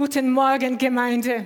Guten 0.00 0.30
Morgen, 0.30 0.78
Gemeinde. 0.78 1.44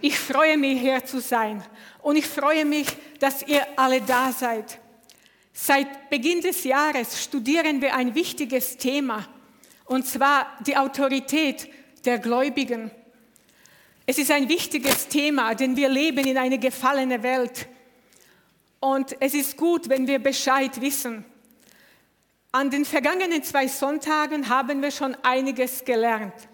Ich 0.00 0.16
freue 0.16 0.56
mich, 0.56 0.80
hier 0.80 1.04
zu 1.04 1.20
sein. 1.20 1.64
Und 2.00 2.14
ich 2.14 2.28
freue 2.28 2.64
mich, 2.64 2.86
dass 3.18 3.42
ihr 3.42 3.66
alle 3.74 4.00
da 4.02 4.30
seid. 4.30 4.78
Seit 5.52 6.10
Beginn 6.10 6.40
des 6.40 6.62
Jahres 6.62 7.20
studieren 7.20 7.82
wir 7.82 7.96
ein 7.96 8.14
wichtiges 8.14 8.76
Thema, 8.76 9.26
und 9.86 10.06
zwar 10.06 10.46
die 10.64 10.76
Autorität 10.76 11.68
der 12.04 12.20
Gläubigen. 12.20 12.92
Es 14.06 14.18
ist 14.18 14.30
ein 14.30 14.48
wichtiges 14.48 15.08
Thema, 15.08 15.56
denn 15.56 15.76
wir 15.76 15.88
leben 15.88 16.24
in 16.24 16.38
einer 16.38 16.58
gefallenen 16.58 17.24
Welt. 17.24 17.66
Und 18.78 19.16
es 19.18 19.34
ist 19.34 19.56
gut, 19.56 19.88
wenn 19.88 20.06
wir 20.06 20.20
Bescheid 20.20 20.80
wissen. 20.80 21.24
An 22.52 22.70
den 22.70 22.84
vergangenen 22.84 23.42
zwei 23.42 23.66
Sonntagen 23.66 24.48
haben 24.48 24.80
wir 24.82 24.92
schon 24.92 25.16
einiges 25.24 25.84
gelernt. 25.84 26.48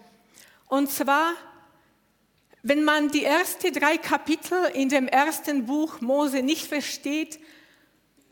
Und 0.67 0.89
zwar, 0.89 1.33
wenn 2.63 2.83
man 2.83 3.09
die 3.09 3.23
ersten 3.23 3.73
drei 3.73 3.97
Kapitel 3.97 4.65
in 4.73 4.89
dem 4.89 5.07
ersten 5.07 5.65
Buch 5.65 6.01
Mose 6.01 6.41
nicht 6.41 6.67
versteht, 6.67 7.39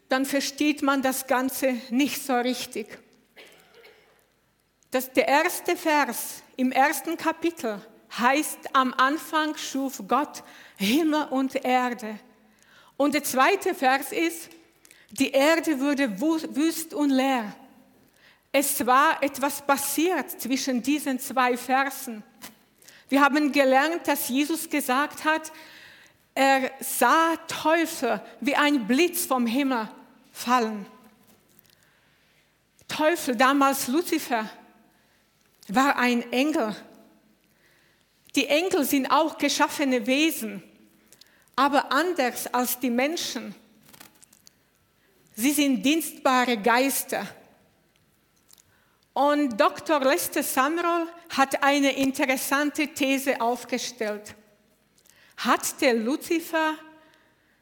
dann 0.10 0.26
versteht 0.26 0.82
man 0.82 1.02
das 1.02 1.28
Ganze 1.28 1.76
nicht 1.90 2.24
so 2.24 2.36
richtig. 2.36 3.00
Das, 4.92 5.12
der 5.12 5.28
erste 5.28 5.76
Vers 5.76 6.44
im 6.56 6.72
ersten 6.72 7.18
Kapitel 7.18 7.82
heißt, 8.18 8.60
am 8.74 8.94
Anfang 8.94 9.56
schuf 9.58 10.04
Gott 10.08 10.44
Himmel 10.78 11.26
und 11.30 11.56
Erde. 11.66 12.20
Und 12.96 13.16
der 13.16 13.24
zweite 13.24 13.74
Vers 13.74 14.12
ist, 14.12 14.50
die 15.10 15.32
Erde 15.32 15.80
wurde 15.80 16.20
wüst 16.20 16.94
und 16.94 17.10
leer. 17.10 17.56
Es 18.52 18.86
war 18.86 19.22
etwas 19.24 19.66
passiert 19.66 20.30
zwischen 20.40 20.82
diesen 20.84 21.20
zwei 21.20 21.58
Versen. 21.58 22.24
Wir 23.14 23.22
haben 23.22 23.52
gelernt, 23.52 24.08
dass 24.08 24.28
Jesus 24.28 24.68
gesagt 24.68 25.24
hat, 25.24 25.52
er 26.34 26.72
sah 26.80 27.36
Teufel 27.48 28.20
wie 28.42 28.56
ein 28.56 28.88
Blitz 28.88 29.28
vom 29.28 29.46
Himmel 29.46 29.88
fallen. 30.32 30.88
Teufel, 32.88 33.36
damals 33.36 33.88
Luzifer, 33.88 34.50
war 35.68 35.96
ein 35.98 36.32
Engel. 36.32 36.76
Die 38.36 38.48
Engel 38.48 38.84
sind 38.84 39.06
auch 39.12 39.38
geschaffene 39.38 40.08
Wesen, 40.08 40.64
aber 41.56 41.92
anders 41.92 42.52
als 42.52 42.80
die 42.80 42.90
Menschen. 42.90 43.54
Sie 45.36 45.52
sind 45.52 45.84
dienstbare 45.84 46.58
Geister. 46.58 47.28
Und 49.14 49.60
Dr. 49.60 50.00
Lester 50.00 50.42
Summerall 50.42 51.08
hat 51.30 51.64
eine 51.64 51.96
interessante 51.96 52.88
These 52.88 53.40
aufgestellt. 53.40 54.36
Hat 55.38 55.80
der 55.82 55.94
Luzifer 55.94 56.76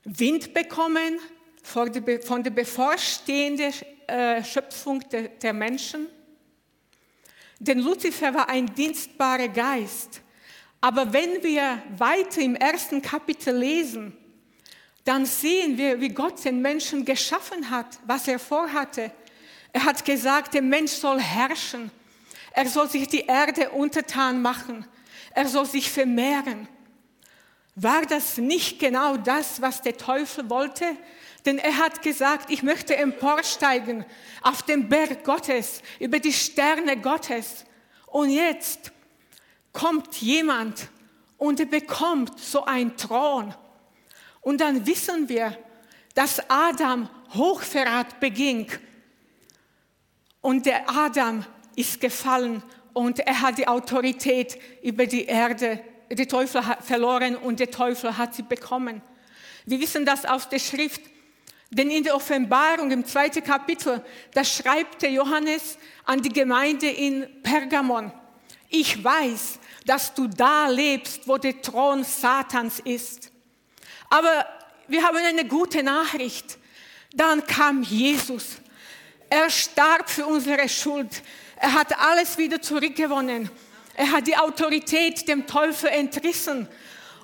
Wind 0.05 0.53
bekommen 0.53 1.19
von 1.61 1.91
der 1.91 2.51
bevorstehenden 2.51 3.73
äh, 4.07 4.43
Schöpfung 4.43 5.03
der 5.09 5.53
Menschen? 5.53 6.07
Denn 7.59 7.79
Luzifer 7.79 8.33
war 8.33 8.49
ein 8.49 8.73
dienstbarer 8.73 9.49
Geist. 9.49 10.21
Aber 10.79 11.13
wenn 11.13 11.43
wir 11.43 11.83
weiter 11.97 12.41
im 12.41 12.55
ersten 12.55 13.01
Kapitel 13.01 13.55
lesen, 13.55 14.17
dann 15.03 15.25
sehen 15.25 15.77
wir, 15.77 15.99
wie 15.99 16.09
Gott 16.09 16.43
den 16.43 16.61
Menschen 16.61 17.05
geschaffen 17.05 17.69
hat, 17.69 17.99
was 18.07 18.27
er 18.27 18.39
vorhatte. 18.39 19.11
Er 19.73 19.85
hat 19.85 20.03
gesagt, 20.05 20.53
der 20.53 20.61
Mensch 20.61 20.91
soll 20.91 21.19
herrschen. 21.19 21.91
Er 22.51 22.67
soll 22.67 22.89
sich 22.89 23.07
die 23.07 23.25
Erde 23.25 23.69
untertan 23.69 24.41
machen. 24.41 24.85
Er 25.33 25.47
soll 25.47 25.65
sich 25.65 25.89
vermehren. 25.89 26.67
War 27.75 28.01
das 28.01 28.37
nicht 28.37 28.79
genau 28.79 29.15
das, 29.15 29.61
was 29.61 29.81
der 29.81 29.97
Teufel 29.97 30.49
wollte? 30.49 30.85
Denn 31.45 31.57
er 31.57 31.77
hat 31.77 32.01
gesagt, 32.01 32.51
ich 32.51 32.63
möchte 32.63 32.95
emporsteigen 32.95 34.05
auf 34.41 34.61
den 34.61 34.89
Berg 34.89 35.23
Gottes, 35.23 35.81
über 35.99 36.19
die 36.19 36.33
Sterne 36.33 36.97
Gottes. 36.97 37.65
Und 38.07 38.29
jetzt 38.29 38.91
kommt 39.71 40.17
jemand 40.17 40.89
und 41.37 41.59
er 41.61 41.65
bekommt 41.65 42.37
so 42.39 42.65
einen 42.65 42.97
Thron. 42.97 43.55
Und 44.41 44.59
dann 44.59 44.85
wissen 44.85 45.29
wir, 45.29 45.57
dass 46.13 46.41
Adam 46.49 47.09
Hochverrat 47.33 48.19
beging 48.19 48.67
und 50.41 50.65
der 50.65 50.89
Adam 50.89 51.45
ist 51.75 52.01
gefallen 52.01 52.63
und 52.93 53.19
er 53.19 53.41
hat 53.41 53.57
die 53.57 53.67
Autorität 53.67 54.59
über 54.81 55.05
die 55.05 55.25
Erde. 55.25 55.79
Der 56.09 56.27
Teufel 56.27 56.65
hat 56.65 56.83
verloren 56.83 57.35
und 57.35 57.59
der 57.59 57.71
Teufel 57.71 58.17
hat 58.17 58.35
sie 58.35 58.43
bekommen. 58.43 59.01
Wir 59.65 59.79
wissen 59.79 60.05
das 60.05 60.25
aus 60.25 60.49
der 60.49 60.59
Schrift. 60.59 61.01
Denn 61.73 61.89
in 61.89 62.03
der 62.03 62.15
Offenbarung 62.15 62.91
im 62.91 63.05
zweiten 63.05 63.41
Kapitel, 63.41 64.03
da 64.33 64.43
schreibt 64.43 65.03
der 65.03 65.11
Johannes 65.11 65.77
an 66.03 66.21
die 66.21 66.33
Gemeinde 66.33 66.89
in 66.89 67.25
Pergamon. 67.43 68.11
Ich 68.67 69.01
weiß, 69.01 69.57
dass 69.85 70.13
du 70.13 70.27
da 70.27 70.67
lebst, 70.67 71.27
wo 71.29 71.37
der 71.37 71.61
Thron 71.61 72.03
Satans 72.03 72.79
ist. 72.79 73.31
Aber 74.09 74.45
wir 74.89 75.01
haben 75.01 75.17
eine 75.17 75.45
gute 75.45 75.81
Nachricht. 75.81 76.57
Dann 77.13 77.45
kam 77.47 77.83
Jesus 77.83 78.60
er 79.31 79.49
starb 79.49 80.09
für 80.09 80.25
unsere 80.25 80.67
Schuld. 80.67 81.23
Er 81.55 81.73
hat 81.73 81.97
alles 81.97 82.37
wieder 82.37 82.61
zurückgewonnen. 82.61 83.49
Er 83.95 84.11
hat 84.11 84.27
die 84.27 84.35
Autorität 84.35 85.25
dem 85.25 85.47
Teufel 85.47 85.89
entrissen. 85.89 86.67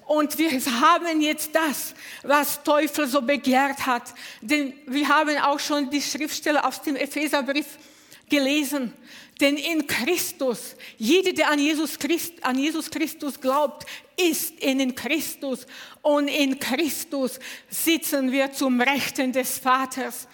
Und 0.06 0.38
wir 0.38 0.50
haben 0.52 1.22
jetzt 1.22 1.54
das, 1.54 1.94
was 2.24 2.64
Teufel 2.64 3.08
so 3.08 3.22
begehrt 3.22 3.86
hat. 3.86 4.14
Denn 4.40 4.74
wir 4.86 5.10
haben 5.10 5.38
auch 5.40 5.60
schon 5.60 5.90
die 5.90 6.02
Schriftstelle 6.02 6.64
aus 6.64 6.82
dem 6.82 6.96
Epheserbrief 6.96 7.78
gelesen. 8.30 8.94
Denn 9.42 9.58
in 9.58 9.86
Christus, 9.86 10.78
jeder, 10.98 11.34
der 11.34 11.52
an 11.52 11.60
Jesus, 11.60 12.00
Christ, 12.00 12.36
an 12.42 12.58
Jesus 12.58 12.90
Christus 12.90 13.40
glaubt, 13.40 13.86
ist 14.16 14.58
in 14.62 14.96
Christus. 14.96 15.68
Und 16.02 16.30
in 16.30 16.58
Christus 16.58 17.38
sitzen 17.70 18.32
wir 18.32 18.54
zum 18.54 18.80
Rechten 18.80 19.34
des 19.34 19.60
Vaters. 19.60 20.30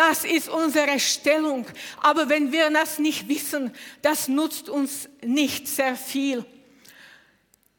Das 0.00 0.24
ist 0.24 0.48
unsere 0.48 0.98
Stellung. 0.98 1.66
Aber 2.00 2.30
wenn 2.30 2.52
wir 2.52 2.70
das 2.70 2.98
nicht 2.98 3.28
wissen, 3.28 3.70
das 4.00 4.28
nutzt 4.28 4.70
uns 4.70 5.10
nicht 5.20 5.68
sehr 5.68 5.94
viel. 5.94 6.42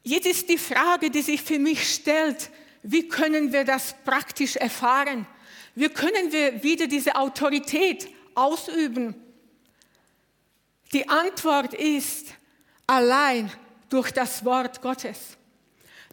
Jetzt 0.04 0.28
ist 0.28 0.48
die 0.48 0.56
Frage, 0.56 1.10
die 1.10 1.22
sich 1.22 1.42
für 1.42 1.58
mich 1.58 1.92
stellt, 1.92 2.50
wie 2.84 3.08
können 3.08 3.52
wir 3.52 3.64
das 3.64 3.96
praktisch 4.04 4.54
erfahren? 4.54 5.26
Wie 5.74 5.88
können 5.88 6.30
wir 6.30 6.62
wieder 6.62 6.86
diese 6.86 7.16
Autorität 7.16 8.08
ausüben? 8.36 9.16
Die 10.92 11.08
Antwort 11.08 11.74
ist 11.74 12.28
allein 12.86 13.50
durch 13.88 14.12
das 14.12 14.44
Wort 14.44 14.80
Gottes. 14.80 15.36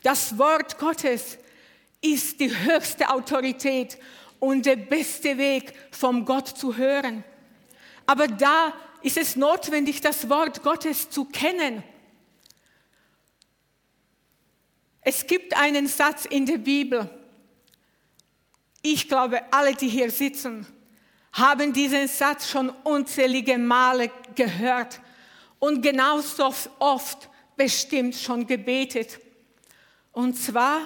Das 0.02 0.40
Wort 0.40 0.80
Gottes 0.80 1.38
ist 2.02 2.40
die 2.40 2.50
höchste 2.50 3.12
Autorität 3.12 4.00
und 4.40 4.66
der 4.66 4.76
beste 4.76 5.38
Weg, 5.38 5.74
vom 5.92 6.26
Gott 6.26 6.48
zu 6.48 6.78
hören. 6.78 7.24
Aber 8.06 8.28
da 8.28 8.74
ist 9.02 9.18
es 9.18 9.36
notwendig, 9.36 10.02
das 10.02 10.30
Wort 10.30 10.64
Gottes 10.64 11.10
zu 11.10 11.26
kennen. 11.26 11.84
Es 15.02 15.26
gibt 15.26 15.56
einen 15.56 15.88
Satz 15.88 16.26
in 16.26 16.46
der 16.46 16.58
Bibel. 16.58 17.10
Ich 18.82 19.08
glaube, 19.08 19.42
alle, 19.52 19.74
die 19.74 19.90
hier 19.90 20.12
sitzen, 20.12 20.66
haben 21.34 21.74
diesen 21.74 22.08
Satz 22.08 22.50
schon 22.50 22.70
unzählige 22.84 23.58
Male 23.58 24.12
gehört 24.36 25.00
und 25.60 25.82
genauso 25.82 26.54
oft 26.80 27.30
bestimmt 27.56 28.16
schon 28.16 28.48
gebetet. 28.48 29.20
Und 30.12 30.36
zwar, 30.36 30.82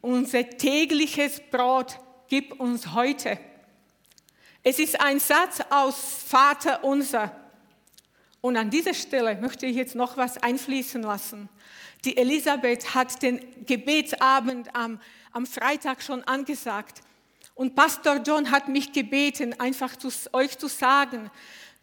unser 0.00 0.48
tägliches 0.48 1.40
Brot 1.50 1.98
gib 2.28 2.58
uns 2.60 2.94
heute. 2.94 3.38
Es 4.62 4.78
ist 4.78 5.00
ein 5.00 5.18
Satz 5.18 5.60
aus 5.70 5.96
Vater 6.26 6.84
unser. 6.84 7.34
Und 8.40 8.56
an 8.56 8.70
dieser 8.70 8.94
Stelle 8.94 9.36
möchte 9.36 9.66
ich 9.66 9.76
jetzt 9.76 9.94
noch 9.94 10.16
was 10.16 10.38
einfließen 10.38 11.02
lassen. 11.02 11.48
Die 12.04 12.16
Elisabeth 12.16 12.94
hat 12.94 13.22
den 13.22 13.40
Gebetsabend 13.66 14.74
am, 14.74 15.00
am 15.32 15.46
Freitag 15.46 16.02
schon 16.02 16.24
angesagt. 16.24 17.00
Und 17.54 17.74
Pastor 17.74 18.16
John 18.16 18.50
hat 18.50 18.68
mich 18.68 18.92
gebeten, 18.92 19.58
einfach 19.60 19.96
zu, 19.96 20.08
euch 20.32 20.56
zu 20.58 20.68
sagen, 20.68 21.30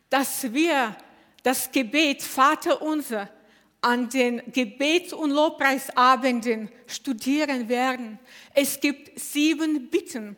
dass 0.10 0.52
wir 0.54 0.96
das 1.44 1.72
Gebet 1.72 2.24
Vater 2.24 2.82
unser 2.82 3.30
an 3.82 4.10
den 4.10 4.42
Gebets- 4.52 5.14
und 5.14 5.32
Lobpreisabenden 5.32 6.70
studieren 6.88 7.70
werden. 7.70 8.20
Es 8.54 8.80
gibt 8.80 9.20
sieben 9.20 9.90
Bitten 9.90 10.36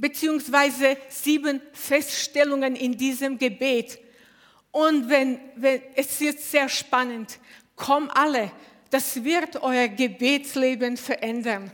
beziehungsweise 0.00 0.96
sieben 1.08 1.60
Feststellungen 1.72 2.74
in 2.74 2.96
diesem 2.96 3.38
Gebet. 3.38 3.98
Und 4.72 5.08
wenn, 5.08 5.38
wenn, 5.56 5.82
es 5.94 6.18
wird 6.20 6.40
sehr 6.40 6.68
spannend. 6.68 7.38
Komm 7.76 8.10
alle. 8.10 8.50
Das 8.90 9.22
wird 9.22 9.62
euer 9.62 9.88
Gebetsleben 9.88 10.96
verändern. 10.96 11.70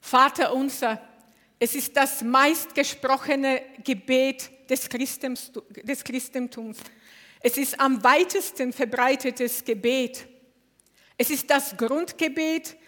Vater 0.00 0.52
unser, 0.52 1.00
es 1.62 1.74
ist 1.74 1.94
das 1.94 2.22
meistgesprochene 2.22 3.60
Gebet 3.84 4.50
des, 4.70 4.88
Christentums. 4.88 6.78
Es 7.38 7.58
ist 7.58 7.78
am 7.78 8.02
weitesten 8.02 8.72
verbreitetes 8.72 9.62
Gebet. 9.62 10.26
Es 11.18 11.28
ist 11.28 11.50
das 11.50 11.76
Grundgebet 11.76 12.78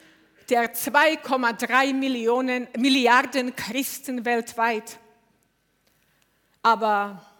der 0.48 0.74
2,3 0.74 1.92
Millionen 1.92 2.66
Milliarden 2.78 3.54
Christen 3.54 4.24
weltweit. 4.24 4.98
Aber 6.62 7.30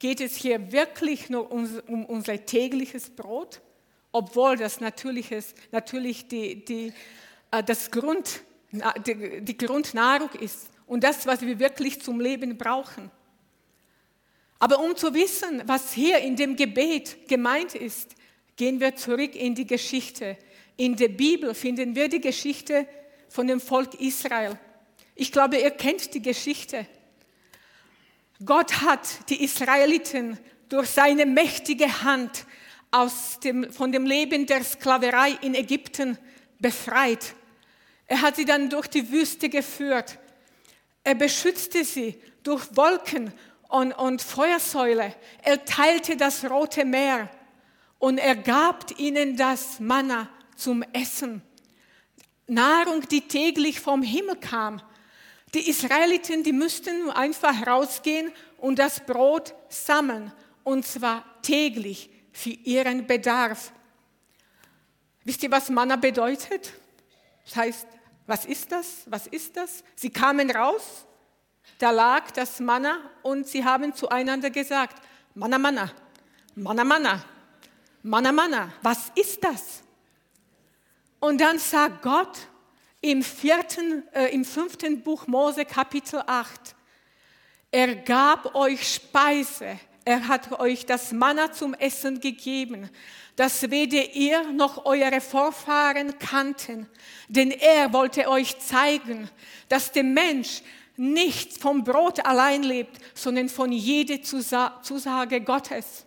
geht 0.00 0.20
es 0.20 0.34
hier 0.34 0.72
wirklich 0.72 1.30
nur 1.30 1.52
um, 1.52 1.80
um 1.86 2.04
unser 2.04 2.44
tägliches 2.44 3.10
Brot? 3.10 3.60
Obwohl 4.10 4.56
das 4.56 4.80
natürliches, 4.80 5.54
natürlich 5.70 6.26
die, 6.26 6.64
die, 6.64 6.92
äh, 7.52 7.62
das 7.62 7.92
Grund, 7.92 8.42
die 8.72 9.56
Grundnahrung 9.56 10.30
ist 10.30 10.68
und 10.90 11.04
das, 11.04 11.24
was 11.24 11.40
wir 11.42 11.60
wirklich 11.60 12.02
zum 12.02 12.18
Leben 12.18 12.58
brauchen. 12.58 13.12
Aber 14.58 14.80
um 14.80 14.96
zu 14.96 15.14
wissen, 15.14 15.62
was 15.66 15.92
hier 15.92 16.18
in 16.18 16.34
dem 16.34 16.56
Gebet 16.56 17.28
gemeint 17.28 17.76
ist, 17.76 18.16
gehen 18.56 18.80
wir 18.80 18.96
zurück 18.96 19.36
in 19.36 19.54
die 19.54 19.68
Geschichte. 19.68 20.36
In 20.76 20.96
der 20.96 21.10
Bibel 21.10 21.54
finden 21.54 21.94
wir 21.94 22.08
die 22.08 22.20
Geschichte 22.20 22.88
von 23.28 23.46
dem 23.46 23.60
Volk 23.60 24.00
Israel. 24.00 24.58
Ich 25.14 25.30
glaube, 25.30 25.58
ihr 25.58 25.70
kennt 25.70 26.12
die 26.12 26.22
Geschichte. 26.22 26.84
Gott 28.44 28.80
hat 28.80 29.30
die 29.30 29.44
Israeliten 29.44 30.40
durch 30.68 30.88
seine 30.90 31.24
mächtige 31.24 32.02
Hand 32.02 32.46
aus 32.90 33.38
dem, 33.38 33.72
von 33.72 33.92
dem 33.92 34.06
Leben 34.06 34.44
der 34.44 34.64
Sklaverei 34.64 35.38
in 35.40 35.54
Ägypten 35.54 36.18
befreit. 36.58 37.36
Er 38.08 38.22
hat 38.22 38.34
sie 38.34 38.44
dann 38.44 38.68
durch 38.68 38.88
die 38.88 39.08
Wüste 39.12 39.48
geführt. 39.48 40.18
Er 41.04 41.14
beschützte 41.14 41.84
sie 41.84 42.20
durch 42.42 42.76
Wolken 42.76 43.32
und, 43.68 43.92
und 43.92 44.22
Feuersäule. 44.22 45.14
Er 45.42 45.64
teilte 45.64 46.16
das 46.16 46.48
Rote 46.48 46.84
Meer 46.84 47.30
und 47.98 48.18
er 48.18 48.36
gab 48.36 48.98
ihnen 48.98 49.36
das 49.36 49.80
Manna 49.80 50.28
zum 50.56 50.82
Essen. 50.92 51.42
Nahrung, 52.46 53.06
die 53.08 53.22
täglich 53.22 53.80
vom 53.80 54.02
Himmel 54.02 54.36
kam. 54.36 54.82
Die 55.54 55.68
Israeliten, 55.68 56.42
die 56.42 56.52
müssten 56.52 57.10
einfach 57.10 57.66
rausgehen 57.66 58.32
und 58.58 58.78
das 58.78 59.00
Brot 59.00 59.54
sammeln, 59.68 60.32
und 60.62 60.86
zwar 60.86 61.24
täglich 61.42 62.10
für 62.32 62.50
ihren 62.50 63.06
Bedarf. 63.06 63.72
Wisst 65.24 65.42
ihr, 65.42 65.50
was 65.50 65.70
Manna 65.70 65.96
bedeutet? 65.96 66.72
Das 67.44 67.56
heißt, 67.56 67.86
was 68.30 68.44
ist 68.44 68.70
das? 68.70 69.02
Was 69.06 69.26
ist 69.26 69.56
das? 69.56 69.82
Sie 69.96 70.08
kamen 70.08 70.52
raus, 70.52 71.04
da 71.78 71.90
lag 71.90 72.30
das 72.30 72.60
Manna 72.60 72.98
und 73.22 73.48
sie 73.48 73.64
haben 73.64 73.92
zueinander 73.92 74.50
gesagt, 74.50 75.02
Manna, 75.34 75.58
Manna, 75.58 75.90
Manna, 76.54 76.84
Manna, 76.84 77.24
Manna, 78.04 78.30
Manna, 78.30 78.72
was 78.82 79.10
ist 79.16 79.42
das? 79.42 79.82
Und 81.18 81.40
dann 81.40 81.58
sagt 81.58 82.02
Gott 82.02 82.38
im, 83.00 83.24
vierten, 83.24 84.06
äh, 84.12 84.26
im 84.26 84.44
fünften 84.44 85.02
Buch 85.02 85.26
Mose 85.26 85.64
Kapitel 85.64 86.22
8, 86.24 86.76
er 87.72 87.96
gab 87.96 88.54
euch 88.54 88.94
Speise, 88.94 89.80
er 90.10 90.26
hat 90.26 90.58
euch 90.58 90.86
das 90.86 91.12
Manna 91.12 91.52
zum 91.52 91.72
Essen 91.74 92.20
gegeben, 92.20 92.90
das 93.36 93.70
weder 93.70 94.12
ihr 94.12 94.52
noch 94.52 94.84
eure 94.84 95.20
Vorfahren 95.20 96.18
kannten, 96.18 96.88
denn 97.28 97.52
er 97.52 97.92
wollte 97.92 98.28
euch 98.28 98.58
zeigen, 98.58 99.30
dass 99.68 99.92
der 99.92 100.02
Mensch 100.02 100.62
nicht 100.96 101.56
vom 101.58 101.84
Brot 101.84 102.26
allein 102.26 102.64
lebt, 102.64 102.98
sondern 103.14 103.48
von 103.48 103.70
jeder 103.70 104.20
Zusage 104.20 105.40
Gottes. 105.42 106.04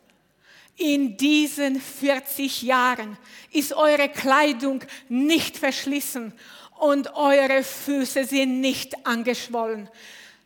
In 0.76 1.16
diesen 1.16 1.80
40 1.80 2.62
Jahren 2.62 3.18
ist 3.52 3.74
eure 3.74 4.10
Kleidung 4.10 4.84
nicht 5.08 5.58
verschlissen 5.58 6.34
und 6.78 7.16
eure 7.16 7.64
Füße 7.64 8.26
sind 8.26 8.60
nicht 8.60 9.06
angeschwollen. 9.06 9.90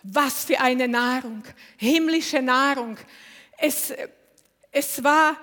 Was 0.03 0.45
für 0.45 0.59
eine 0.59 0.87
Nahrung, 0.87 1.43
himmlische 1.77 2.41
Nahrung. 2.41 2.97
Es, 3.57 3.93
es 4.71 5.03
war 5.03 5.37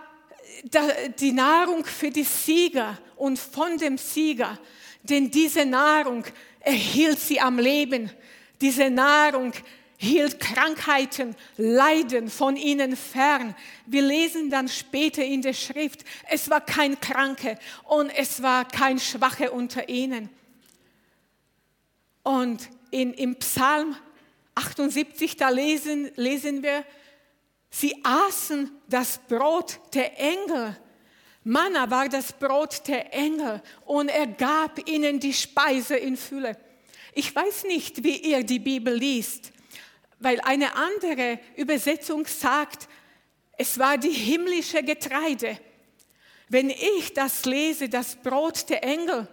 die 1.20 1.32
Nahrung 1.32 1.84
für 1.84 2.10
die 2.10 2.24
Sieger 2.24 2.98
und 3.16 3.38
von 3.38 3.76
dem 3.76 3.98
Sieger, 3.98 4.58
denn 5.02 5.30
diese 5.30 5.66
Nahrung 5.66 6.24
erhielt 6.60 7.20
sie 7.20 7.40
am 7.40 7.58
Leben. 7.58 8.10
Diese 8.60 8.88
Nahrung 8.88 9.52
hielt 9.96 10.40
Krankheiten, 10.40 11.34
Leiden 11.56 12.28
von 12.28 12.56
ihnen 12.56 12.96
fern. 12.96 13.54
Wir 13.86 14.02
lesen 14.02 14.50
dann 14.50 14.68
später 14.68 15.24
in 15.24 15.42
der 15.42 15.54
Schrift, 15.54 16.04
es 16.30 16.50
war 16.50 16.60
kein 16.60 17.00
Kranke 17.00 17.58
und 17.84 18.10
es 18.10 18.42
war 18.42 18.66
kein 18.66 18.98
Schwache 18.98 19.50
unter 19.50 19.88
ihnen. 19.88 20.28
Und 22.22 22.68
in, 22.90 23.12
im 23.12 23.36
Psalm 23.36 23.96
78, 24.54 25.36
da 25.36 25.48
lesen, 25.48 26.10
lesen 26.16 26.62
wir, 26.62 26.84
sie 27.74 27.94
aßen 28.04 28.70
das 28.88 29.18
Brot 29.18 29.80
der 29.94 30.18
Engel. 30.18 30.76
Manna 31.42 31.90
war 31.90 32.08
das 32.08 32.32
Brot 32.32 32.86
der 32.86 33.12
Engel 33.12 33.60
und 33.84 34.08
er 34.08 34.26
gab 34.26 34.88
ihnen 34.88 35.18
die 35.18 35.34
Speise 35.34 35.96
in 35.96 36.16
Fülle. 36.16 36.56
Ich 37.12 37.34
weiß 37.34 37.64
nicht, 37.64 38.02
wie 38.02 38.16
ihr 38.16 38.44
die 38.44 38.60
Bibel 38.60 38.94
liest, 38.94 39.52
weil 40.20 40.40
eine 40.40 40.74
andere 40.74 41.38
Übersetzung 41.56 42.26
sagt, 42.26 42.88
es 43.58 43.78
war 43.78 43.98
die 43.98 44.10
himmlische 44.10 44.82
Getreide. 44.82 45.58
Wenn 46.48 46.70
ich 46.70 47.12
das 47.12 47.44
lese, 47.44 47.88
das 47.88 48.16
Brot 48.16 48.68
der 48.70 48.84
Engel, 48.84 49.28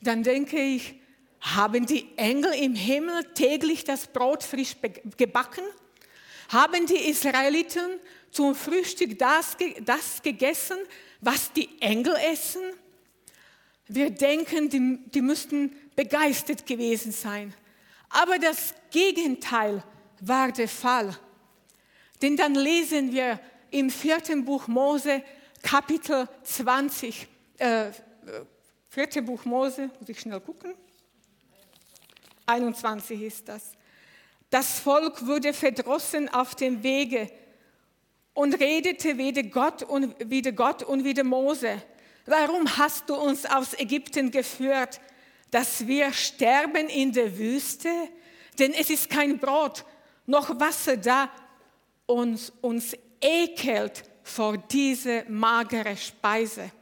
dann 0.00 0.22
denke 0.22 0.60
ich, 0.60 0.94
haben 1.40 1.86
die 1.86 2.16
Engel 2.16 2.52
im 2.54 2.74
Himmel 2.74 3.24
täglich 3.34 3.84
das 3.84 4.06
Brot 4.06 4.42
frisch 4.42 4.76
gebacken? 5.16 5.64
Haben 6.54 6.86
die 6.86 7.10
Israeliten 7.10 7.98
zum 8.30 8.54
Frühstück 8.54 9.18
das, 9.18 9.56
das 9.84 10.22
gegessen, 10.22 10.76
was 11.20 11.52
die 11.52 11.68
Engel 11.80 12.14
essen? 12.30 12.62
Wir 13.88 14.10
denken, 14.10 14.70
die, 14.70 15.10
die 15.10 15.20
müssten 15.20 15.74
begeistert 15.96 16.64
gewesen 16.64 17.10
sein. 17.10 17.52
Aber 18.08 18.38
das 18.38 18.72
Gegenteil 18.92 19.82
war 20.20 20.52
der 20.52 20.68
Fall. 20.68 21.18
Denn 22.22 22.36
dann 22.36 22.54
lesen 22.54 23.12
wir 23.12 23.40
im 23.72 23.90
vierten 23.90 24.44
Buch 24.44 24.68
Mose, 24.68 25.24
Kapitel 25.60 26.28
20, 26.44 27.26
äh, 27.58 27.90
vierte 28.88 29.22
Buch 29.22 29.44
Mose, 29.44 29.90
muss 29.98 30.08
ich 30.08 30.20
schnell 30.20 30.40
gucken, 30.40 30.74
21 32.46 33.20
ist 33.22 33.48
das. 33.48 33.72
Das 34.50 34.80
Volk 34.80 35.26
wurde 35.26 35.52
verdrossen 35.52 36.28
auf 36.28 36.54
dem 36.54 36.82
Wege 36.82 37.30
und 38.34 38.54
redete 38.60 39.18
wieder 39.18 39.42
Gott 39.42 39.82
und 39.82 40.14
wieder 40.30 40.52
Gott 40.52 40.82
und 40.82 41.04
wieder 41.04 41.24
Mose. 41.24 41.82
Warum 42.26 42.76
hast 42.76 43.08
du 43.10 43.14
uns 43.14 43.44
aus 43.46 43.74
Ägypten 43.74 44.30
geführt? 44.30 45.00
dass 45.54 45.86
wir 45.86 46.12
sterben 46.12 46.88
in 46.88 47.12
der 47.12 47.38
Wüste, 47.38 47.88
denn 48.58 48.72
es 48.72 48.90
ist 48.90 49.08
kein 49.08 49.38
Brot 49.38 49.84
noch 50.26 50.58
Wasser 50.58 50.96
da 50.96 51.30
und 52.06 52.52
uns 52.60 52.96
ekelt 53.20 54.02
vor 54.24 54.58
diese 54.58 55.24
magere 55.28 55.96
Speise. 55.96 56.72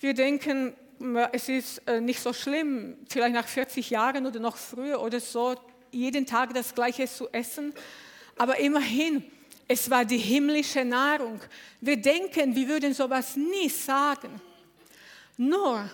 Wir 0.00 0.12
denken, 0.12 0.76
es 1.32 1.48
ist 1.48 1.78
äh, 1.86 2.00
nicht 2.00 2.20
so 2.20 2.32
schlimm, 2.32 2.96
vielleicht 3.08 3.34
nach 3.34 3.46
40 3.46 3.90
Jahren 3.90 4.26
oder 4.26 4.40
noch 4.40 4.56
früher 4.56 5.00
oder 5.00 5.20
so, 5.20 5.54
jeden 5.90 6.26
Tag 6.26 6.52
das 6.54 6.74
Gleiche 6.74 7.06
zu 7.06 7.28
essen. 7.32 7.72
Aber 8.36 8.58
immerhin, 8.58 9.24
es 9.66 9.88
war 9.90 10.04
die 10.04 10.18
himmlische 10.18 10.84
Nahrung. 10.84 11.40
Wir 11.80 11.96
denken, 11.96 12.54
wir 12.54 12.68
würden 12.68 12.94
sowas 12.94 13.36
nie 13.36 13.68
sagen. 13.68 14.40
Nur, 15.36 15.88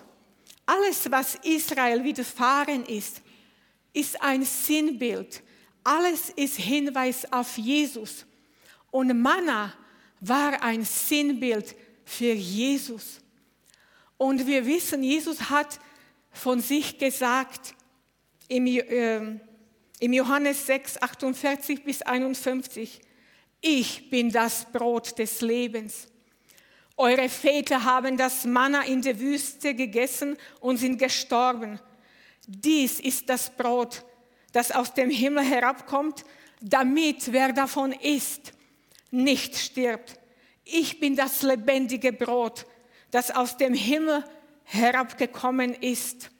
alles, 0.66 1.11
was 1.11 1.34
Israel 1.42 2.02
widerfahren 2.02 2.87
ist, 2.87 3.20
ist 3.92 4.20
ein 4.23 4.42
Sinnbild. 4.42 5.42
Alles 5.82 6.30
ist 6.30 6.56
Hinweis 6.56 7.30
auf 7.30 7.58
Jesus. 7.58 8.25
Und 8.90 9.20
Manna 9.20 9.75
war 10.20 10.62
ein 10.62 10.84
Sinnbild 10.84 11.75
für 12.04 12.32
Jesus. 12.32 13.20
Und 14.16 14.47
wir 14.47 14.66
wissen, 14.66 15.02
Jesus 15.02 15.50
hat 15.50 15.80
von 16.30 16.61
sich 16.61 16.99
gesagt, 16.99 17.75
im, 18.49 18.66
äh, 18.66 19.38
im 20.00 20.12
Johannes 20.12 20.66
6, 20.66 21.02
48 21.02 21.85
bis 21.85 22.02
51. 22.02 23.00
Ich 23.61 24.11
bin 24.11 24.30
das 24.30 24.71
Brot 24.71 25.18
des 25.18 25.40
Lebens. 25.40 26.09
Eure 26.97 27.28
Väter 27.28 27.83
haben 27.85 28.16
das 28.16 28.44
Manna 28.44 28.83
in 28.83 29.02
der 29.02 29.18
Wüste 29.18 29.75
gegessen 29.75 30.37
und 30.61 30.76
sind 30.76 30.99
gestorben. 30.99 31.80
Dies 32.47 33.00
ist 33.00 33.28
das 33.28 33.50
Brot, 33.50 34.04
das 34.52 34.71
aus 34.71 34.94
dem 34.94 35.11
Himmel 35.11 35.44
herabkommt, 35.44 36.25
damit 36.61 37.33
wer 37.33 37.52
davon 37.52 37.92
isst, 37.92 38.52
nicht 39.11 39.56
stirbt. 39.56 40.21
Ich 40.64 41.00
bin 41.00 41.16
das 41.16 41.42
lebendige 41.42 42.12
Brot, 42.12 42.66
das 43.14 43.30
aus 43.30 43.56
dem 43.56 43.75
Himmel 43.75 44.25
herabgekommen 44.64 45.73
ist. 45.73 46.30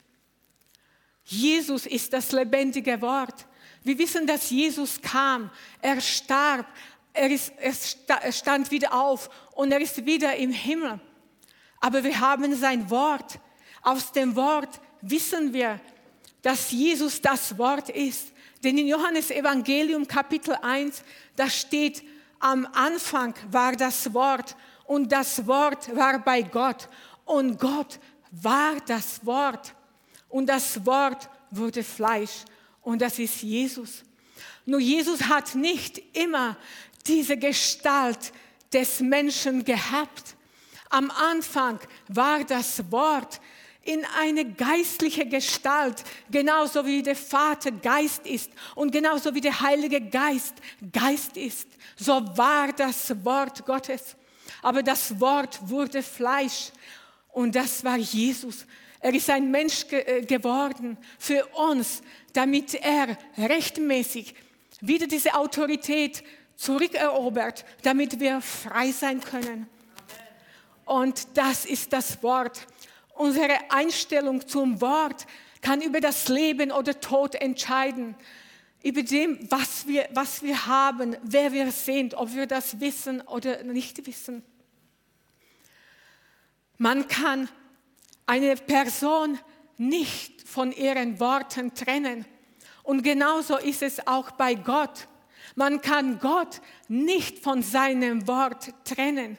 Jesus 1.23 1.85
ist 1.85 2.11
das 2.11 2.33
lebendige 2.33 3.01
Wort. 3.01 3.47
Wir 3.85 3.97
wissen, 3.97 4.27
dass 4.27 4.49
Jesus 4.49 5.01
kam, 5.01 5.49
er 5.81 6.01
starb, 6.01 6.67
er, 7.13 7.31
ist, 7.31 7.53
er 7.59 8.31
stand 8.33 8.71
wieder 8.71 8.93
auf 8.93 9.29
und 9.53 9.71
er 9.71 9.79
ist 9.79 10.05
wieder 10.05 10.35
im 10.35 10.51
Himmel. 10.51 10.99
Aber 11.79 12.03
wir 12.03 12.19
haben 12.19 12.53
sein 12.55 12.89
Wort. 12.89 13.39
Aus 13.81 14.11
dem 14.11 14.35
Wort 14.35 14.81
wissen 14.99 15.53
wir, 15.53 15.79
dass 16.41 16.71
Jesus 16.71 17.21
das 17.21 17.57
Wort 17.57 17.87
ist. 17.87 18.33
Denn 18.65 18.77
in 18.77 18.87
Johannes 18.87 19.31
Evangelium 19.31 20.05
Kapitel 20.05 20.57
1, 20.61 21.03
da 21.37 21.49
steht, 21.49 22.03
am 22.39 22.67
Anfang 22.73 23.33
war 23.49 23.77
das 23.77 24.13
Wort 24.13 24.57
und 24.87 25.11
das 25.11 25.45
Wort 25.47 25.95
war 25.95 26.19
bei 26.19 26.41
Gott 26.41 26.89
und 27.25 27.59
Gott 27.59 27.99
war 28.31 28.75
das 28.85 29.25
Wort 29.25 29.73
und 30.29 30.47
das 30.47 30.85
Wort 30.85 31.29
wurde 31.51 31.83
Fleisch 31.83 32.45
und 32.81 33.01
das 33.01 33.19
ist 33.19 33.41
Jesus. 33.41 34.03
Nur 34.65 34.79
Jesus 34.79 35.21
hat 35.23 35.55
nicht 35.55 36.01
immer 36.15 36.57
diese 37.05 37.37
Gestalt 37.37 38.33
des 38.73 38.99
Menschen 38.99 39.63
gehabt. 39.63 40.35
Am 40.89 41.11
Anfang 41.11 41.79
war 42.07 42.43
das 42.43 42.91
Wort 42.91 43.39
in 43.83 44.03
eine 44.19 44.45
geistliche 44.45 45.27
Gestalt, 45.27 46.03
genauso 46.31 46.85
wie 46.85 47.03
der 47.03 47.15
Vater 47.15 47.71
Geist 47.71 48.25
ist 48.25 48.51
und 48.73 48.91
genauso 48.91 49.33
wie 49.35 49.41
der 49.41 49.61
Heilige 49.61 50.01
Geist 50.01 50.55
Geist 50.91 51.37
ist. 51.37 51.67
So 51.95 52.13
war 52.35 52.73
das 52.73 53.23
Wort 53.23 53.63
Gottes. 53.65 54.15
Aber 54.65 54.81
das 54.81 55.19
Wort 55.19 55.59
wurde 55.69 56.01
Fleisch 56.01 56.71
und 57.31 57.53
das 57.53 57.83
war 57.83 57.97
Jesus. 57.97 58.65
Er 58.99 59.13
ist 59.13 59.29
ein 59.29 59.51
Mensch 59.51 59.87
ge 59.87 59.99
äh, 59.99 60.21
geworden 60.25 60.97
für 61.19 61.45
uns, 61.53 62.01
damit 62.33 62.73
er 62.73 63.15
rechtmäßig 63.37 64.33
wieder 64.81 65.05
diese 65.05 65.35
Autorität 65.35 66.23
zurückerobert, 66.55 67.63
damit 67.83 68.19
wir 68.19 68.41
frei 68.41 68.91
sein 68.91 69.21
können. 69.21 69.67
Und 70.83 71.27
das 71.35 71.65
ist 71.65 71.93
das 71.93 72.23
Wort. 72.23 72.65
Unsere 73.13 73.69
Einstellung 73.69 74.47
zum 74.47 74.81
Wort 74.81 75.27
kann 75.61 75.79
über 75.79 76.01
das 76.01 76.27
Leben 76.27 76.71
oder 76.71 76.99
Tod 76.99 77.35
entscheiden. 77.35 78.15
Über 78.81 79.03
dem, 79.03 79.37
was 79.51 79.85
wir, 79.85 80.09
was 80.11 80.41
wir 80.41 80.65
haben, 80.65 81.15
wer 81.21 81.53
wir 81.53 81.71
sind, 81.71 82.15
ob 82.15 82.33
wir 82.33 82.47
das 82.47 82.79
wissen 82.79 83.21
oder 83.21 83.61
nicht 83.61 84.07
wissen. 84.07 84.41
Man 86.77 87.07
kann 87.07 87.49
eine 88.25 88.55
Person 88.55 89.39
nicht 89.77 90.41
von 90.47 90.71
ihren 90.71 91.19
Worten 91.19 91.73
trennen. 91.73 92.25
Und 92.83 93.03
genauso 93.03 93.57
ist 93.57 93.81
es 93.81 94.05
auch 94.07 94.31
bei 94.31 94.55
Gott. 94.55 95.07
Man 95.55 95.81
kann 95.81 96.19
Gott 96.19 96.61
nicht 96.87 97.39
von 97.39 97.61
seinem 97.61 98.27
Wort 98.27 98.73
trennen, 98.83 99.37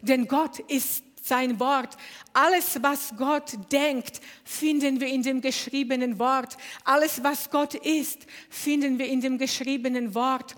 denn 0.00 0.28
Gott 0.28 0.58
ist 0.60 1.04
sein 1.22 1.58
Wort. 1.58 1.96
Alles, 2.32 2.78
was 2.82 3.14
Gott 3.16 3.58
denkt, 3.72 4.20
finden 4.44 5.00
wir 5.00 5.08
in 5.08 5.22
dem 5.22 5.40
geschriebenen 5.40 6.18
Wort. 6.18 6.56
Alles, 6.84 7.22
was 7.24 7.50
Gott 7.50 7.74
ist, 7.74 8.26
finden 8.48 8.98
wir 8.98 9.06
in 9.06 9.20
dem 9.20 9.38
geschriebenen 9.38 10.14
Wort. 10.14 10.54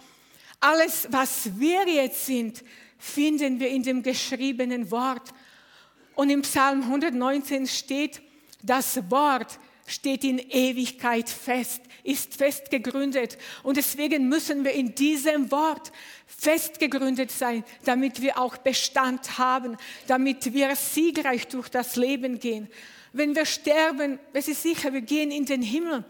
Alles, 0.61 1.08
was 1.11 1.58
wir 1.58 1.88
jetzt 1.88 2.26
sind, 2.26 2.62
finden 2.99 3.61
wir 3.61 3.68
in 3.70 3.82
dem 3.82 4.02
geschriebenen 4.02 4.90
Wort. 4.90 5.32
Und 6.18 6.30
im 6.30 6.42
Psalm 6.42 6.82
119 6.82 7.68
steht, 7.68 8.20
das 8.60 9.08
Wort 9.08 9.60
steht 9.87 10.25
in 10.25 10.40
Ewigkeit 10.40 11.28
fest, 11.28 11.80
ist 12.02 12.34
fest 12.34 12.72
gegründet. 12.72 13.38
Und 13.62 13.76
deswegen 13.76 14.28
müssen 14.28 14.64
wir 14.64 14.72
in 14.72 14.96
diesem 14.96 15.48
Wort 15.52 15.92
fest 16.26 16.80
gegründet 16.80 17.30
sein, 17.30 17.62
damit 17.84 18.20
wir 18.20 18.37
auch 18.37 18.56
Bestand 18.56 19.38
haben, 19.38 19.76
damit 20.08 20.52
wir 20.52 20.75
siegreich 20.75 21.46
durch 21.46 21.68
das 21.68 21.94
Leben 21.94 22.40
gehen. 22.40 22.66
Wenn 23.12 23.37
wir 23.37 23.46
sterben, 23.46 24.18
es 24.32 24.48
ist 24.48 24.64
sicher, 24.64 24.92
wir 24.92 25.02
gehen 25.02 25.30
in 25.30 25.44
den 25.44 25.62
Himmel. 25.62 26.04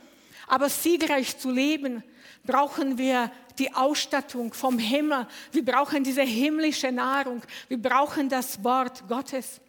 Aber 0.47 0.71
siegreich 0.71 1.37
zu 1.37 1.51
leben, 1.51 2.03
brauchen 2.47 2.97
wir 2.97 3.31
die 3.59 3.75
Ausstattung 3.75 4.55
vom 4.55 4.79
Himmel. 4.79 5.27
Wir 5.53 5.67
brauchen 5.67 6.03
diese 6.03 6.23
himmlische 6.23 6.91
Nahrung. 6.91 7.43
Wir 7.69 7.77
brauchen 7.83 8.31
das 8.31 8.65
Wort 8.65 9.07
Gottes. 9.07 9.61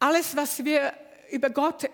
Alles, 0.00 0.34
was 0.34 0.64
wir 0.64 0.92
über 1.30 1.50
Gott 1.50 1.88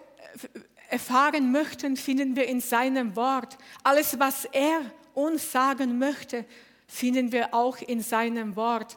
erfahren 0.89 1.51
möchten, 1.51 1.97
finden 1.97 2.37
wir 2.37 2.47
in 2.47 2.61
seinem 2.61 3.17
Wort. 3.17 3.59
Alles, 3.83 4.19
was 4.19 4.45
er 4.47 4.81
uns 5.13 5.51
sagen 5.51 5.99
möchte, 5.99 6.45
finden 6.87 7.33
wir 7.33 7.53
auch 7.53 7.79
in 7.79 8.01
seinem 8.01 8.55
Wort. 8.55 8.97